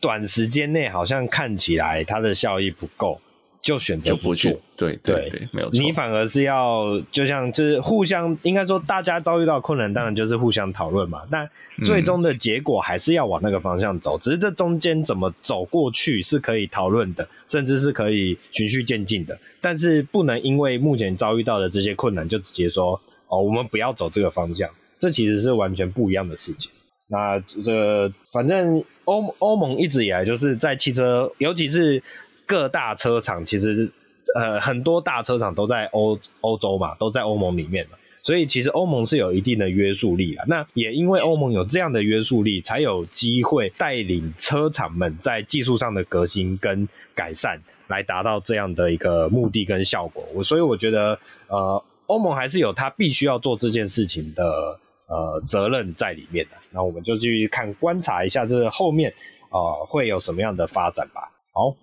[0.00, 3.20] 短时间内好像看起来它的效益不够。
[3.64, 5.80] 就选择不去，对对对，没有错。
[5.80, 11.22] 你反而是要，就像就是互相，应该说大家遭遇到困难，当然就是互相讨论嘛。
[11.30, 11.48] 但
[11.82, 19.38] 最终的结果还是要往那个方向走，嗯、只是这中间怎么走过去是可以讨论的，甚至是可以循序渐进的。
[19.62, 24.68] 但是不能因为目前遭遇到的这些困难，就直接说哦，我们不要走这个方向。
[24.98, 26.70] 这其实是完全不一样的事情。
[27.08, 32.02] 那这、反正欧欧盟一直以来就是在汽车，尤其是。
[32.46, 33.90] 各大车厂其实，
[34.34, 40.44] 呃，很多大车厂都在欧欧洲嘛，都在欧盟里面嘛，所以其实欧盟是有一定的约束力啊。
[40.48, 50.24] 那也因为欧盟有这样的约束力，才有机会带领车厂们在技术上的革新跟改善，来达到这样的一个目的跟效果。
[50.34, 56.56] 我所以我觉得，呃，欧盟还是有他必须要做这件事情的呃责任在里面的。
[56.70, 59.14] 那我们就继续看观察一下这后面
[59.50, 61.32] 呃会有什么样的发展吧。
[61.52, 61.74] 好。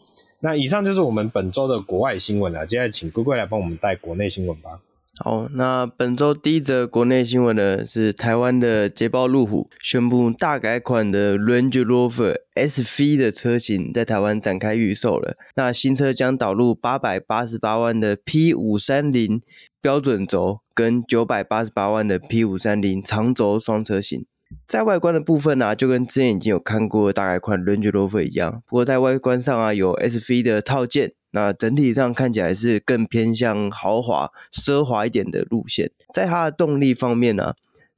[0.42, 4.80] 那以上就是我们本周的国外新闻了，接下来请龟龟来帮我们带国内新闻吧。
[5.24, 15.36] 好，那本周第一则国内新闻呢，是台湾的捷豹路虎宣布大改款的 Range Rover SV 的车型在台湾展开预售了。
[15.56, 19.42] 那新车将导入八百八十八万的 P 五三零
[19.80, 24.26] 标准轴跟九百八十八万的 P 五三零长轴双车型。
[24.68, 35.92] 在外观的部分呢、就跟之前已经有看过大概款 Range Rover 一样，不过在外观上啊，有 SV 的套件，那整体上看起来是更偏向豪华、奢华一点的路线。
[36.14, 37.54] 在它的动力方面呢、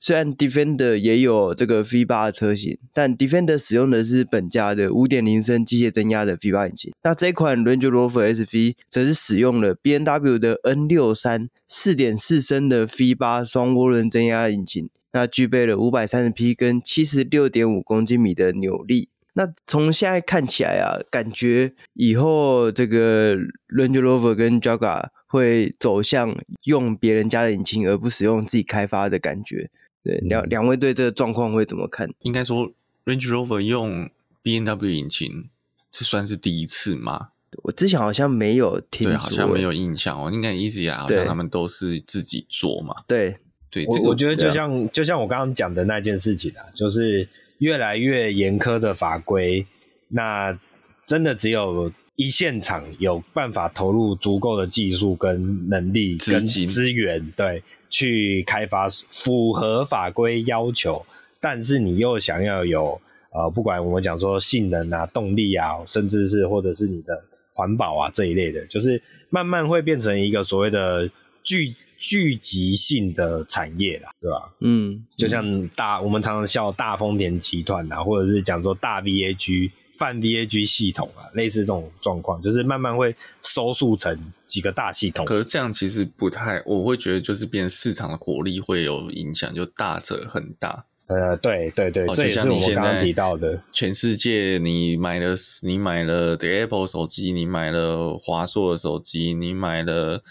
[0.06, 10.04] 虽然 Defender 也有这个 V8 的车型，但 Defender 使用的是本家的5.0升机械增压的 V8 引擎，那这款 Range Rover SV 则是使用了 B N
[10.04, 14.90] W 的 N63 4.4升的 V8 双涡轮增压引擎。
[15.14, 19.08] 那具备了五百三十匹跟七十六点五公斤米的扭力。
[19.36, 26.36] 那从现在看起来啊，感觉以后这个 Range Rover 跟 Jaguar 会走向
[26.66, 29.70] 用别人家的引擎，而不使用自己开发的感觉。
[30.04, 32.10] 对，两两位对这个状况会怎么看？
[32.22, 32.72] 应该说
[33.06, 34.10] Range Rover 用
[34.42, 35.50] B N W 引擎，
[35.92, 37.30] 这算是第一次吗？
[37.64, 40.32] 我之前好像没有听说，对，好像没有印象哦。
[40.32, 42.96] 应该一直以来好像他们都是自己做嘛。
[43.08, 43.38] 对。
[43.70, 49.66] 对，我我觉得就像就像我刚刚讲的那件事情啊，就是越来越严苛的法规，
[50.10, 50.56] 那
[51.04, 61.06] 真的只有一线厂有办法投入足够的技术跟能力跟资源，对，去开发符合法规要求，
[61.42, 67.24] 但是你又想要有呃，不管我们讲说性能啊、动力啊，甚至是或者是你的
[67.54, 71.10] 环保啊这一类的，就是慢慢会变成一个所谓的。
[71.46, 74.50] 聚聚集性的产业啦，对吧？
[74.62, 85.26] 嗯，就像大我们常常笑大丰田集团啊，或者是讲说大 VAG 泛 VAG 系统啊，类似这种状况，就是慢慢会收束成几个大系统。
[85.26, 90.86] 可是这样其实不太，我会觉得就是变市场的活力会有影响，就大者很大。
[91.08, 93.62] 呃，对对对，这也是我刚刚提到的。
[93.72, 100.24] 全世界你买了你买了 The Apple 手机，你买了华硕的手机，你买了。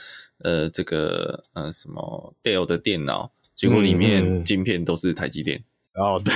[0.44, 5.58] 呃，这个呃什么 Dell 的电脑，结果里面晶片都是台积电。
[5.58, 5.64] 嗯、
[5.94, 6.32] 哦，对，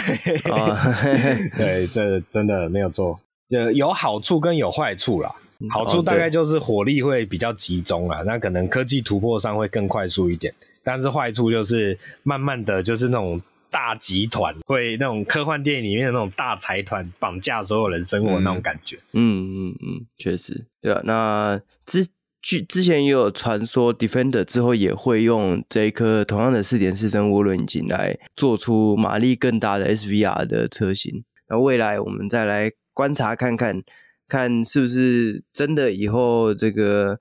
[0.50, 0.76] 哦
[1.56, 3.18] 对，这真的没有错。
[3.48, 5.34] 这有好处跟有坏处啦。
[5.70, 10.52] 好处大概就是火力会比较集中啦，哦、那可能科技突破上会更快速一点。
[10.84, 13.40] 但是坏处就是慢慢的就是那种
[13.70, 18.98] 大集团会那种科幻电影里面的那种大财团绑架所有人生活那种感觉。
[19.12, 21.00] 嗯嗯嗯，确实，对啊。
[21.04, 22.06] 那之。
[22.48, 31.24] 据之前也有传说，Defender 之后也会用这一颗同样的四点四升涡轮引擎来做出马力更大的 SVR 的车型。
[31.48, 33.82] 那未来我们再来观察看看，
[34.28, 37.18] 看是不是真的以后这个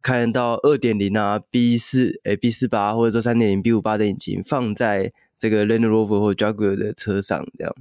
[0.00, 7.74] 看到二点零啊 B 四诶 B 四八或者说三点零 B 五八的引擎放在这个 Land Rover 或 Jaguar 的车上这样。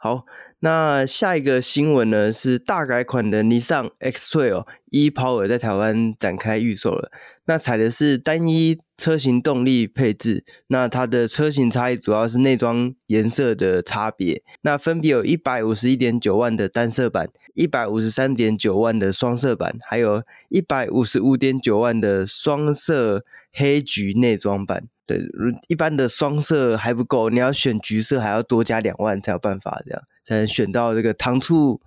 [0.00, 0.24] 好，
[0.60, 7.10] 那下一个新闻呢是大改款的 Nissan X-Trail e-Power 在台湾展开预售了。
[7.46, 14.44] 那采的是单一车型动力配置，那它的车型差异主要是内装颜色的差别。
[14.62, 24.84] 那分别有一百五十一点九万的单色版，一百五十三点九万的双色版，还有一百五十五点九万的双色黑橘内装版。
[25.08, 25.18] 对，
[25.66, 31.80] 一般的双色还不够，你要选橘色还要多加两万才有办法，这样才能选到这个糖醋。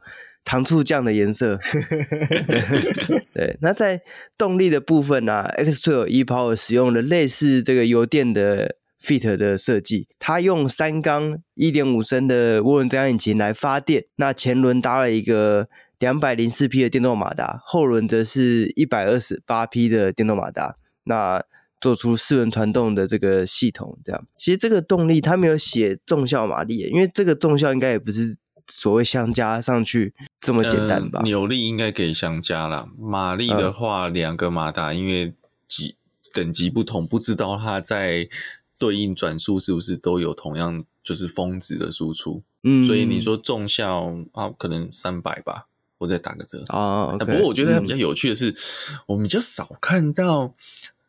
[0.44, 1.60] 糖醋酱的颜色
[3.32, 4.02] 对，那在
[4.36, 14.06] 动力的部分呢、X-Trail e-Power 使用了类似这个油电的 Fit 的设计，它用三缸一点五升的涡轮增压引擎来发电。
[14.16, 15.70] 那前轮搭了一个
[16.00, 20.76] 两百零四匹的电动马达，后轮则是一百二十八匹的电动马达。
[21.04, 21.44] 那
[21.82, 24.26] 做出四轮传动的这个系统，这样。
[24.38, 28.38] 其实这个动力它没有写重效马力，因为这个重效应该也不是。
[28.68, 31.20] 所谓相加上去这么简单吧？
[31.20, 32.88] 呃、扭力应该可以相加啦。
[32.98, 35.34] 马力的话，两、嗯、个马达因为
[35.68, 35.96] 级
[36.32, 38.30] 等级不同，不知道它在
[38.78, 42.44] 对应转速是不是都有同样就是峰值的输出。
[42.64, 45.68] 嗯，所以你说重效啊，可能三百吧，
[45.98, 47.08] 我再打个折啊。
[47.16, 48.56] Okay, 不过我觉得它比较有趣的是，嗯、
[49.08, 50.56] 我们比较少看到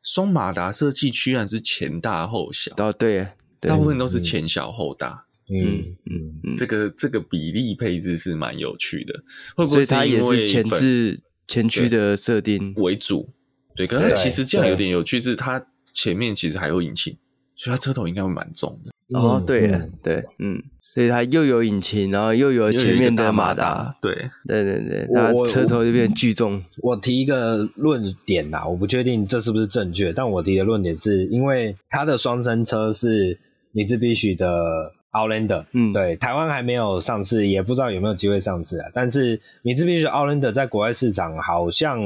[0.03, 2.73] 双马达设计居然是前大后小。
[2.77, 3.27] 哦，对，
[3.61, 5.27] 对大部分都是前小后大。
[5.51, 9.13] 嗯嗯嗯嗯，这个这个比例配置是蛮有趣的，
[9.55, 13.29] 会不会它也是前置前驱的设定为主？
[13.75, 17.19] 对，可是它其实这样有点有趣，是它前面其实还有引擎，
[17.57, 18.93] 所以它车头应该会蛮重的。
[19.19, 19.69] 哦，对
[20.03, 26.65] 对，嗯，所以它又有引擎，然后又有前面的马达，对对对对，那车头就变巨重。
[26.79, 33.39] 我提一个论点啦，我不确定这是不是正确，但我提的论点是因为它的双生车是
[33.73, 34.93] 米兹必须的。
[35.13, 38.89] Outlander，嗯，对，台湾还没有上市，也不知道有没有机会上市啊。
[38.95, 42.01] 但是，米兹比许 Outlander 在国外市场好像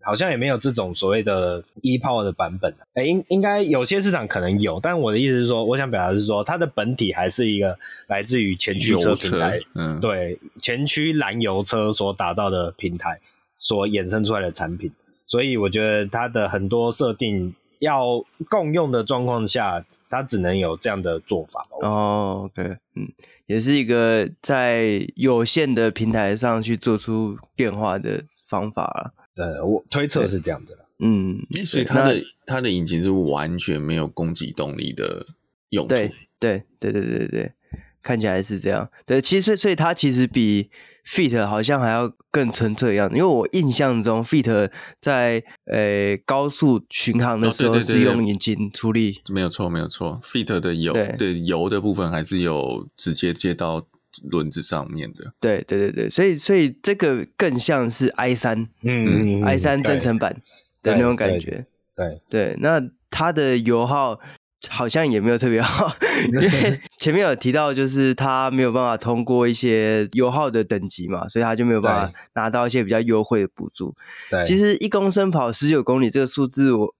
[0.00, 2.72] 好像也没有这种所谓的 e-Power 的版本。
[2.94, 7.76] 诶，应应该有些市场可能有，但我的意思是说，我想表达是说，它的本体还是一个
[8.06, 13.18] 来自于前驱车平台，嗯，对，前驱燃油车所打造的平台
[13.58, 14.92] 所衍生出来的产品。
[15.26, 19.84] 所以，我觉得它的很多设定要共用的状况下。
[20.10, 22.50] 它只能有这样的做法哦。
[22.52, 23.10] OK，嗯，
[23.46, 29.10] 也是一个在有限的平台上去做出变化的方法啊。
[29.34, 30.84] 对，我推测是这样子的。
[30.98, 35.24] 嗯，所以它的它的引擎是完全没有攻击动力的
[35.70, 35.94] 用途。
[35.94, 37.52] 对，对，对，对，对，对。
[38.02, 40.70] 看起来是这样，对，其实所以它其实比
[41.12, 53.84] Fit 好像还要更纯粹一样，因为我印象中 Fit 在呃高速巡航的时候是用引擎出力，没有错，没有错，Fit 的油对，对油的部分还是有直接接到
[54.22, 60.40] 轮子上面的，对对对对，所以所以这个更像是 i 三，嗯，i 三增程版
[60.80, 62.80] 的那种感觉，对对，对，对，那
[63.10, 64.20] 它的油耗。
[64.68, 65.90] 好像也没有特别好，
[66.32, 73.94] 因为前面有提到，就是它没有办法通过一些油耗的等级嘛，所以它就没有办法拿到一些比较优惠的补助。
[74.28, 76.94] 对，其实一公升跑十九公里这个数字，我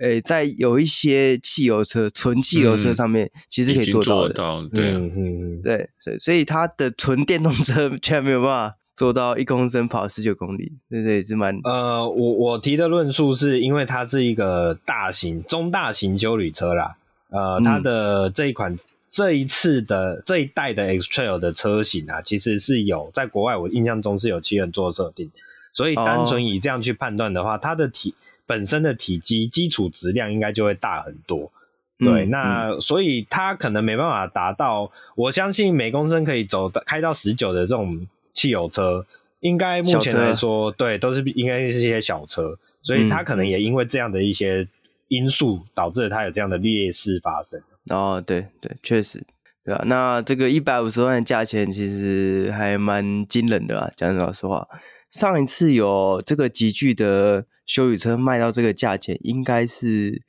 [0.00, 4.32] 诶，在有一些汽油车、纯汽油车上面，其实可以做到的。
[4.32, 11.60] 到对，嗯嗯对对，所以它的纯电动车却没有办法做到一公升跑十九公里，对对，是蛮……
[11.64, 16.96] 呃，我我提的论述是因为它是一个大型、中大型休旅车啦。
[17.32, 18.78] 呃，它的这一款、嗯、
[19.10, 25.30] 这一次的这一代的 X-Trail 的车型啊，其实是有在国外，我印象中是有七人座设定，
[25.72, 28.14] 所以单纯以这样去判断的话，哦、它的体
[28.46, 31.50] 本身的体积基础质量应该就会大很多。
[31.98, 39.06] 对，嗯、那、嗯、所以它可能没办法达到，我相信每公升可以走开到十九的这种汽油车，
[39.40, 44.68] 应该目前来说，对，都是应该是一些小车，所以它可能也因为这样的一些。
[45.12, 47.60] 因素导致了它有这样的劣势发生。
[47.90, 49.22] 哦，对对，确实，
[49.62, 49.84] 对吧？
[49.86, 54.66] 那这个一百五十万的价钱其实还蛮惊人的啦，讲老实话。
[55.10, 60.22] 上一次有这个集聚的修理车卖到这个价钱，应该是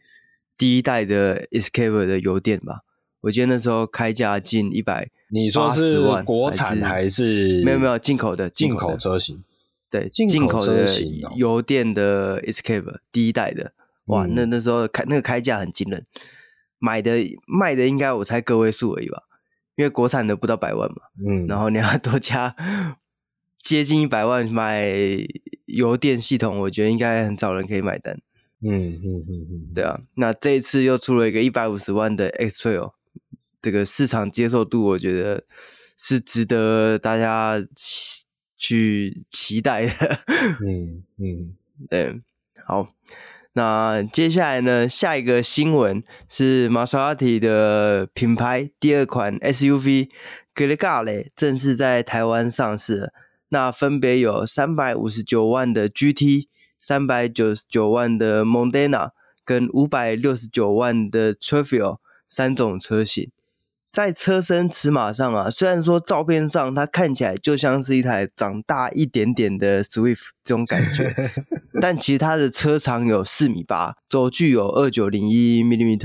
[0.58, 2.82] 第一代的 Escape 的油电吧？
[3.22, 7.64] 我记得那时候开价近一百，你说是国产还是？
[7.64, 9.42] 没有没有，进口的进口车型。
[9.90, 10.90] 对，进口的
[11.38, 13.72] 油电的 Escape 第一代的。
[14.06, 16.06] 哇，那那时候开那个开价很惊人，
[16.78, 17.12] 买的
[17.48, 19.24] 卖的应该我猜个位数而已吧，
[19.76, 22.54] 因为国产的不到百万嘛，嗯，然后你要多加
[23.58, 24.94] 接近一百万买
[25.68, 28.20] 油电系统，我觉得应该很少人可以买单，
[28.62, 32.92] 嗯嗯嗯嗯，对啊，那这一次又出了一个一百五十万的 X-Trail，
[33.62, 35.46] 这个市场接受度我觉得
[35.98, 37.66] 是值得大家
[38.58, 40.20] 去期待的。
[40.60, 41.56] 嗯嗯，
[41.90, 42.22] 对，
[42.66, 42.90] 好。
[43.56, 44.90] 那接下来呢？
[44.90, 50.10] 下一个新闻是玛莎拉蒂的品牌第二款 SUV
[50.56, 53.14] Gregale 正式在台湾上市。
[53.50, 56.48] 那分别有三百五十九万的 GT、
[56.80, 59.12] 三百九十九万的 Modena
[59.46, 61.98] 跟五百六十九万的 Trofeo
[62.28, 63.30] 三种车型。
[63.94, 71.14] 在车身尺码上啊，虽然说照片上它看起来就像是一台长大一点点的 Swift 这种感觉，
[71.80, 75.96] 但其实它的车长有四米八，轴距有二九零一 mm，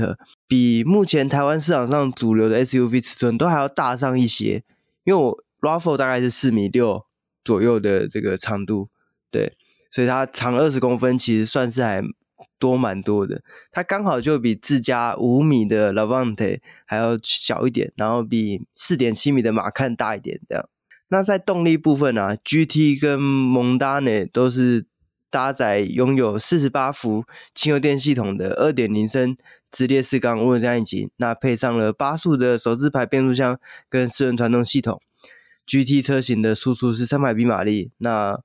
[0.47, 4.63] 比目前台湾市场上主流的 SUV 尺寸都还要大上一些。
[5.03, 7.03] 因为我 RAV4 大概是四米六
[7.43, 8.89] 左右的这个长度，
[9.31, 9.53] 对，
[9.89, 12.03] 所以它长二十公分，其实算是还。
[12.57, 20.69] 多蛮多的，它刚好就比自家五米的 Lavante 还要小一点，然后比四点七米的马看大一点，这样。
[21.09, 24.85] 那在动力部分啊，GT 跟 Mondane 都是
[25.31, 27.25] 搭载拥有四十八伏
[27.55, 29.35] 轻油电系统的二点零升
[29.71, 33.59] 直列四缸涡轮增压引擎，那配上了八速的手自排变速箱
[33.89, 35.01] 跟四轮传动系统。
[35.65, 38.41] GT 车型的输出是三百匹马力，那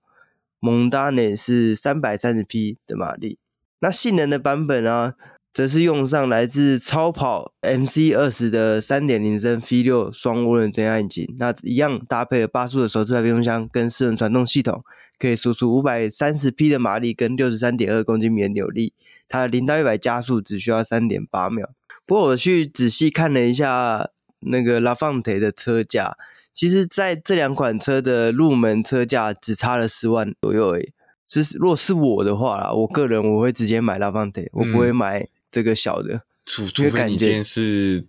[0.61, 3.39] Mondane 是三百三十匹的马力。
[3.85, 5.13] 那性能的版本啊，
[5.53, 14.83] 则是用上来自超跑 MC 二十的三点零升 V 六双涡轮增压引擎，那一样搭配了八速的手自排变速箱跟四轮传动系统，
[15.19, 18.95] 可以输出五百三十匹的马力跟六十三点二公斤米的扭力。
[19.29, 21.69] 它零到一百加速只需要三点八秒。
[22.07, 24.09] 不过我去仔细看了一下
[24.41, 26.17] 那个 Lafante 的车价，
[26.55, 30.93] 其实在这两款车的入门车价只差了十万左右而已。
[31.27, 36.23] 其实，如果是我的话啦，我个人我会直接买拉芳特，我不会买这个小的。
[36.45, 38.07] 除除非你今天是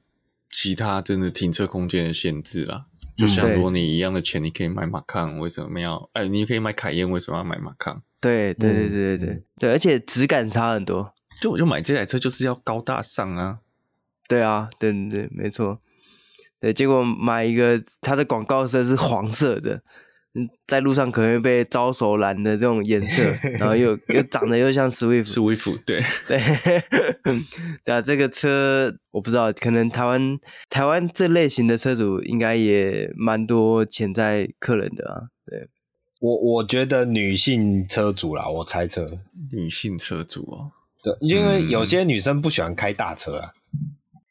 [0.49, 6.09] 其他真的停车空间的限制啦，就像如果你一样的钱，你可以买马康，为什么要？
[6.13, 8.03] 哎，你可以买凯宴，为什么要买马康？
[8.19, 11.13] 对对对对对对，而且质感差很多。
[11.41, 13.59] 就我就买这台车就是要高大上啊。
[14.27, 15.79] 对啊，对对对，没错。
[16.59, 19.83] 对，结果买一个它的广告色是黄色的。
[20.67, 23.23] 在路上可能会被招手拦的这种颜色，
[23.57, 26.37] 然后又又长得又像 Swift，Swift 对对
[27.85, 30.37] 对啊，这个车我不知道，可能台湾
[30.69, 35.21] 台湾这类型的车主应该也蛮多潜在客人的啊。
[35.45, 35.69] 对，
[36.19, 39.09] 我我觉得女性车主啦，我猜测
[39.53, 40.71] 女性车主哦，
[41.01, 43.53] 对，因为有些女生不喜欢开大车啊。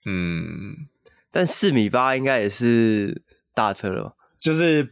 [0.05, 0.87] 嗯，
[1.31, 3.23] 但四米八应该也是
[3.55, 4.91] 大车了吧，就是。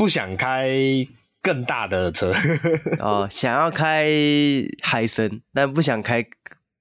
[0.00, 1.06] 不想开
[1.42, 2.32] 更大的车
[3.00, 4.08] 哦，想要开
[4.80, 6.26] 海神，但不想开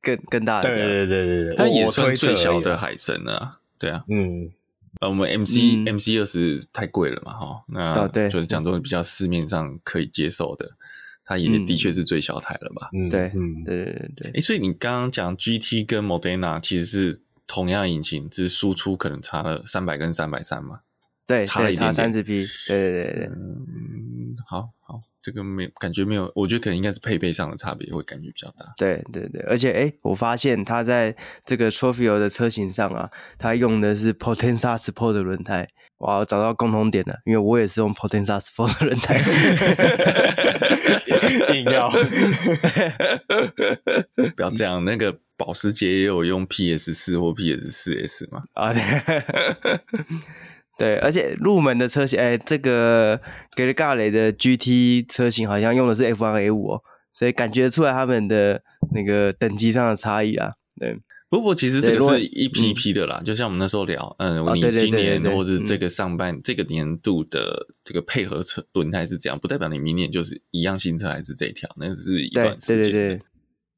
[0.01, 0.69] 更更大的。
[0.69, 3.59] 对对对对对，它也算最小的海神啊。
[3.77, 4.49] 对啊，嗯，
[5.01, 10.65] 呃，我们 MC、嗯、MC 二十太贵了嘛，哈，那就是讲说比较市面上可以接受的，
[11.25, 12.89] 它也的确是最小台了吧？
[12.93, 14.31] 嗯，对，嗯，对对对对。
[14.35, 20.79] 哎，所以你刚刚讲 GT 跟 Modena 其实是同样引擎，只是输出可能差了三百跟三百三嘛。
[21.29, 28.65] 对，差一点点，三十匹，对对对对，嗯，好好，这个没感觉没有，我觉得可能应该是配备上的差别会感觉比较大。
[28.75, 31.15] 对对对，而且哎，我发现它在
[31.45, 35.67] 这个 Trofeo 的车型上啊，它用的是 Potenza Sport 的轮胎，
[35.99, 39.21] 哇，我找到共同点了，因为我也是用 Potenza Sport 的轮胎，
[41.53, 41.91] 硬要，
[44.35, 48.41] 不要这样，那个保时捷也有用 PS 四或 PS 四 S 嘛？
[48.53, 48.73] 啊，
[50.79, 50.95] 对。
[50.95, 53.21] 而且入门的车型，哎，这个
[53.55, 56.81] 格雷嘎雷的 GT 车型好像用的是 F1 A 五哦，
[57.13, 58.63] 所以感觉出来他们的
[58.95, 60.53] 那个等级上的差异啊。
[60.79, 60.97] 对，
[61.29, 72.81] 不过其实这个是一批一批的啦，嗯、就像我们那时候聊，嗯，你今年或者这个上半、嗯、这个年度的这个配合车轮胎是这样，不代表你明年就是一样新车还是这一条，那是一段时间。
[72.81, 73.21] 对对对对，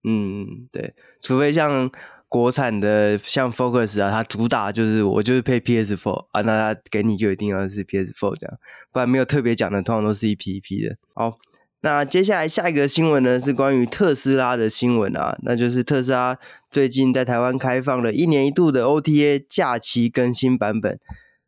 [0.08, 1.92] 嗯，对，除非像。
[2.32, 8.58] 国产的像 Focus 啊，它主打就是我就是配 PS4 啊，那它给你就一定要是 PS4 这样，
[8.94, 10.96] 不然没有特别讲的，通常都是一批一批的。
[11.14, 11.38] 好，
[11.82, 16.38] 那接下来下一个新闻呢是关于特斯拉的新闻啊，那就是特斯拉
[16.70, 20.98] 最近在台湾开放了一年一度的 OTA 假期更新版本。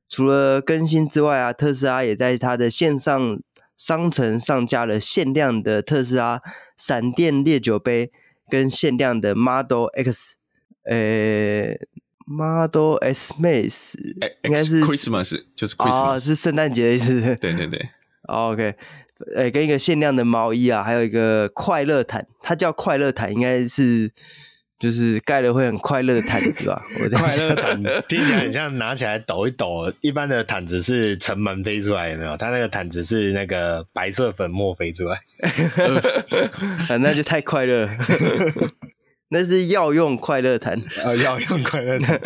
[0.10, 3.40] 除了更新之外啊，特斯拉也在它的线上
[3.78, 6.42] 商城上架了限量的特斯拉
[6.78, 8.12] 闪电烈酒杯
[8.50, 10.36] 跟限量的 Model X。
[10.86, 11.76] 呃
[12.26, 13.96] ，Model S Max
[14.44, 17.22] 应该是 Christmas，就是 Christmas，啊，是圣诞节的意思。
[17.38, 17.90] 对对对
[18.28, 18.76] ，OK，
[19.36, 24.12] 呃，跟一个限量的毛衣啊，还有一个快乐毯，它叫快乐毯，应该是
[24.80, 26.84] 就是盖了会很快乐的毯子吧？
[27.00, 29.94] 我快乐毯 听起来很像拿起来抖一抖。
[30.02, 32.36] 一般的毯子是尘门飞出来，有没有？
[32.36, 35.18] 它那个毯子是那个白色粉末飞出来，
[36.90, 37.88] 啊、那就太快乐。
[39.34, 42.18] 那是药用快乐毯啊， 药用快乐毯。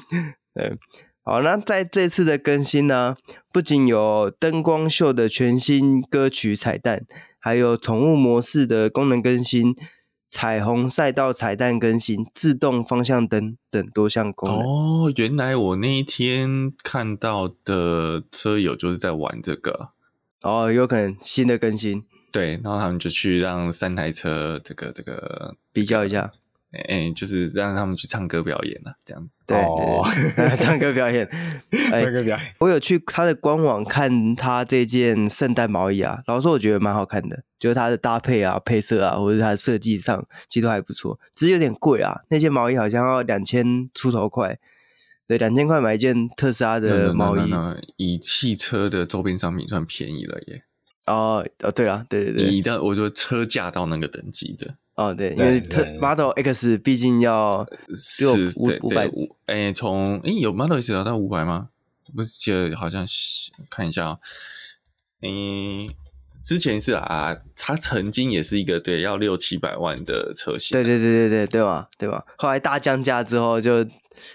[0.54, 0.76] 对，
[1.22, 3.16] 好，那在这次的更新呢，
[3.52, 7.04] 不仅有灯光秀的全新歌曲彩蛋，
[7.38, 9.76] 还有宠物模式的功能更新。
[10.26, 14.58] 彩虹赛道彩蛋更新，自动方向灯等多项功能。
[14.62, 19.90] 哦，原来我那一天看到的车友就是在玩这个。
[20.42, 22.02] 哦，有可能新的更新。
[22.32, 26.32] 对，然后他们就去让三台车这个这个比较一下。
[26.88, 29.28] 哎、欸，就是让他们去唱歌表演了，这样。
[29.46, 31.28] 对对，对， 唱歌表演，
[31.90, 32.54] 唱歌表演。
[32.58, 42.22] 我有去他的官网看他这件圣诞毛衣啊，老实说我觉得蛮好看的，就是它的搭配啊、配色啊，或者是它的设计上，其实都还不错，只是有点贵啊。
[42.28, 44.58] 那件毛衣好像要两千出头块，
[45.28, 47.50] 对，两千块买一件特斯拉的毛衣.
[47.96, 50.62] 以汽车的周边商品算便宜了耶。
[51.06, 54.76] 哦哦，对了，对对对，你的我觉得车价到那个等级的。
[54.96, 57.66] 哦，对，因为特 Model X 毕竟要
[58.20, 61.70] 六五五百五，哎，从哎有 Model X 到五百吗？
[62.14, 64.18] 不是记得好像是看一下哦，
[65.20, 65.28] 哎，
[66.44, 71.88] 之前是啊，它曾经也是一个对要六七百万的车型，对对对对对对吧？
[71.98, 72.24] 对吧？
[72.36, 73.84] 后来大降价之后，就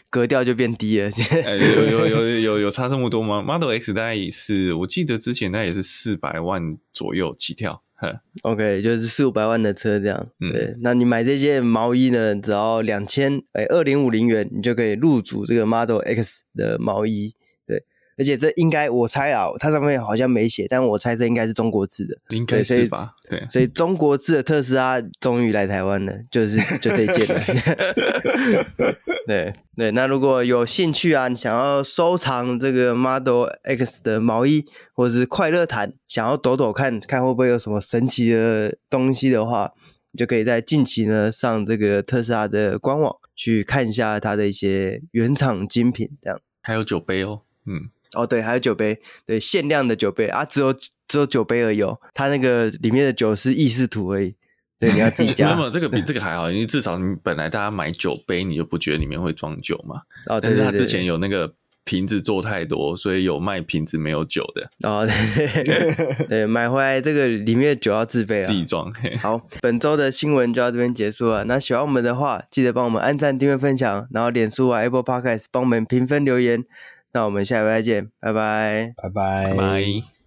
[0.10, 1.10] 格调就变低了。
[1.45, 7.82] 哎，有有有有有差这么多吗？Model X 大概也是，我记得之前大概也是四百万左右起跳。
[8.43, 10.76] OK，就是四五百万的车这样，嗯、对。
[10.82, 17.36] 那你买这件毛衣呢，只要两千哎二零五零元，你就可以入主这个 Model X 的毛衣。
[18.20, 23.13] 而且这应该我猜啊，它上面好像没写，但我猜这应该是中国制的，应该是吧？
[23.30, 27.41] 对，所以中国制的特斯拉终于来台湾了，就是就这一件了。
[29.26, 39.72] 对对，那如果有兴趣啊，你想要收藏这个 Model X 的毛衣或者是快乐毯，想要抖抖看看会不会有什么神奇的东西的话，
[40.11, 47.91] 你就可以在近期呢上这个特斯拉的官网去看一下它的一些原厂精品，这样还有酒杯哦，嗯。
[48.16, 50.74] 哦，对，还有酒杯，对，限量的酒杯啊，只有
[51.07, 51.82] 只有酒杯而已，
[52.14, 54.36] 它那个里面的酒是意式土而已，
[54.80, 55.49] 对，你要自己 加。
[55.49, 60.01] 那么这个比这个还好，因为至少你本来大家买酒杯，你就不觉得里面会装酒嘛。
[60.26, 61.53] 哦，对，对，对，对，但是他之前有那个
[61.84, 64.70] 瓶子做太多，所以有卖瓶子没有酒的。
[64.88, 68.91] 哦，对，对，对，买回来这个里面的酒要自备啊，自己装。
[69.20, 71.43] 好，本周的新闻就到这边结束了。
[71.45, 76.64] 那喜欢我们的话，记得帮我们按赞、订阅、分享，然后脸书啊、Apple Podcast 帮我们评分留言。
[77.12, 80.18] 那我们下回再见，拜拜，拜拜，拜拜。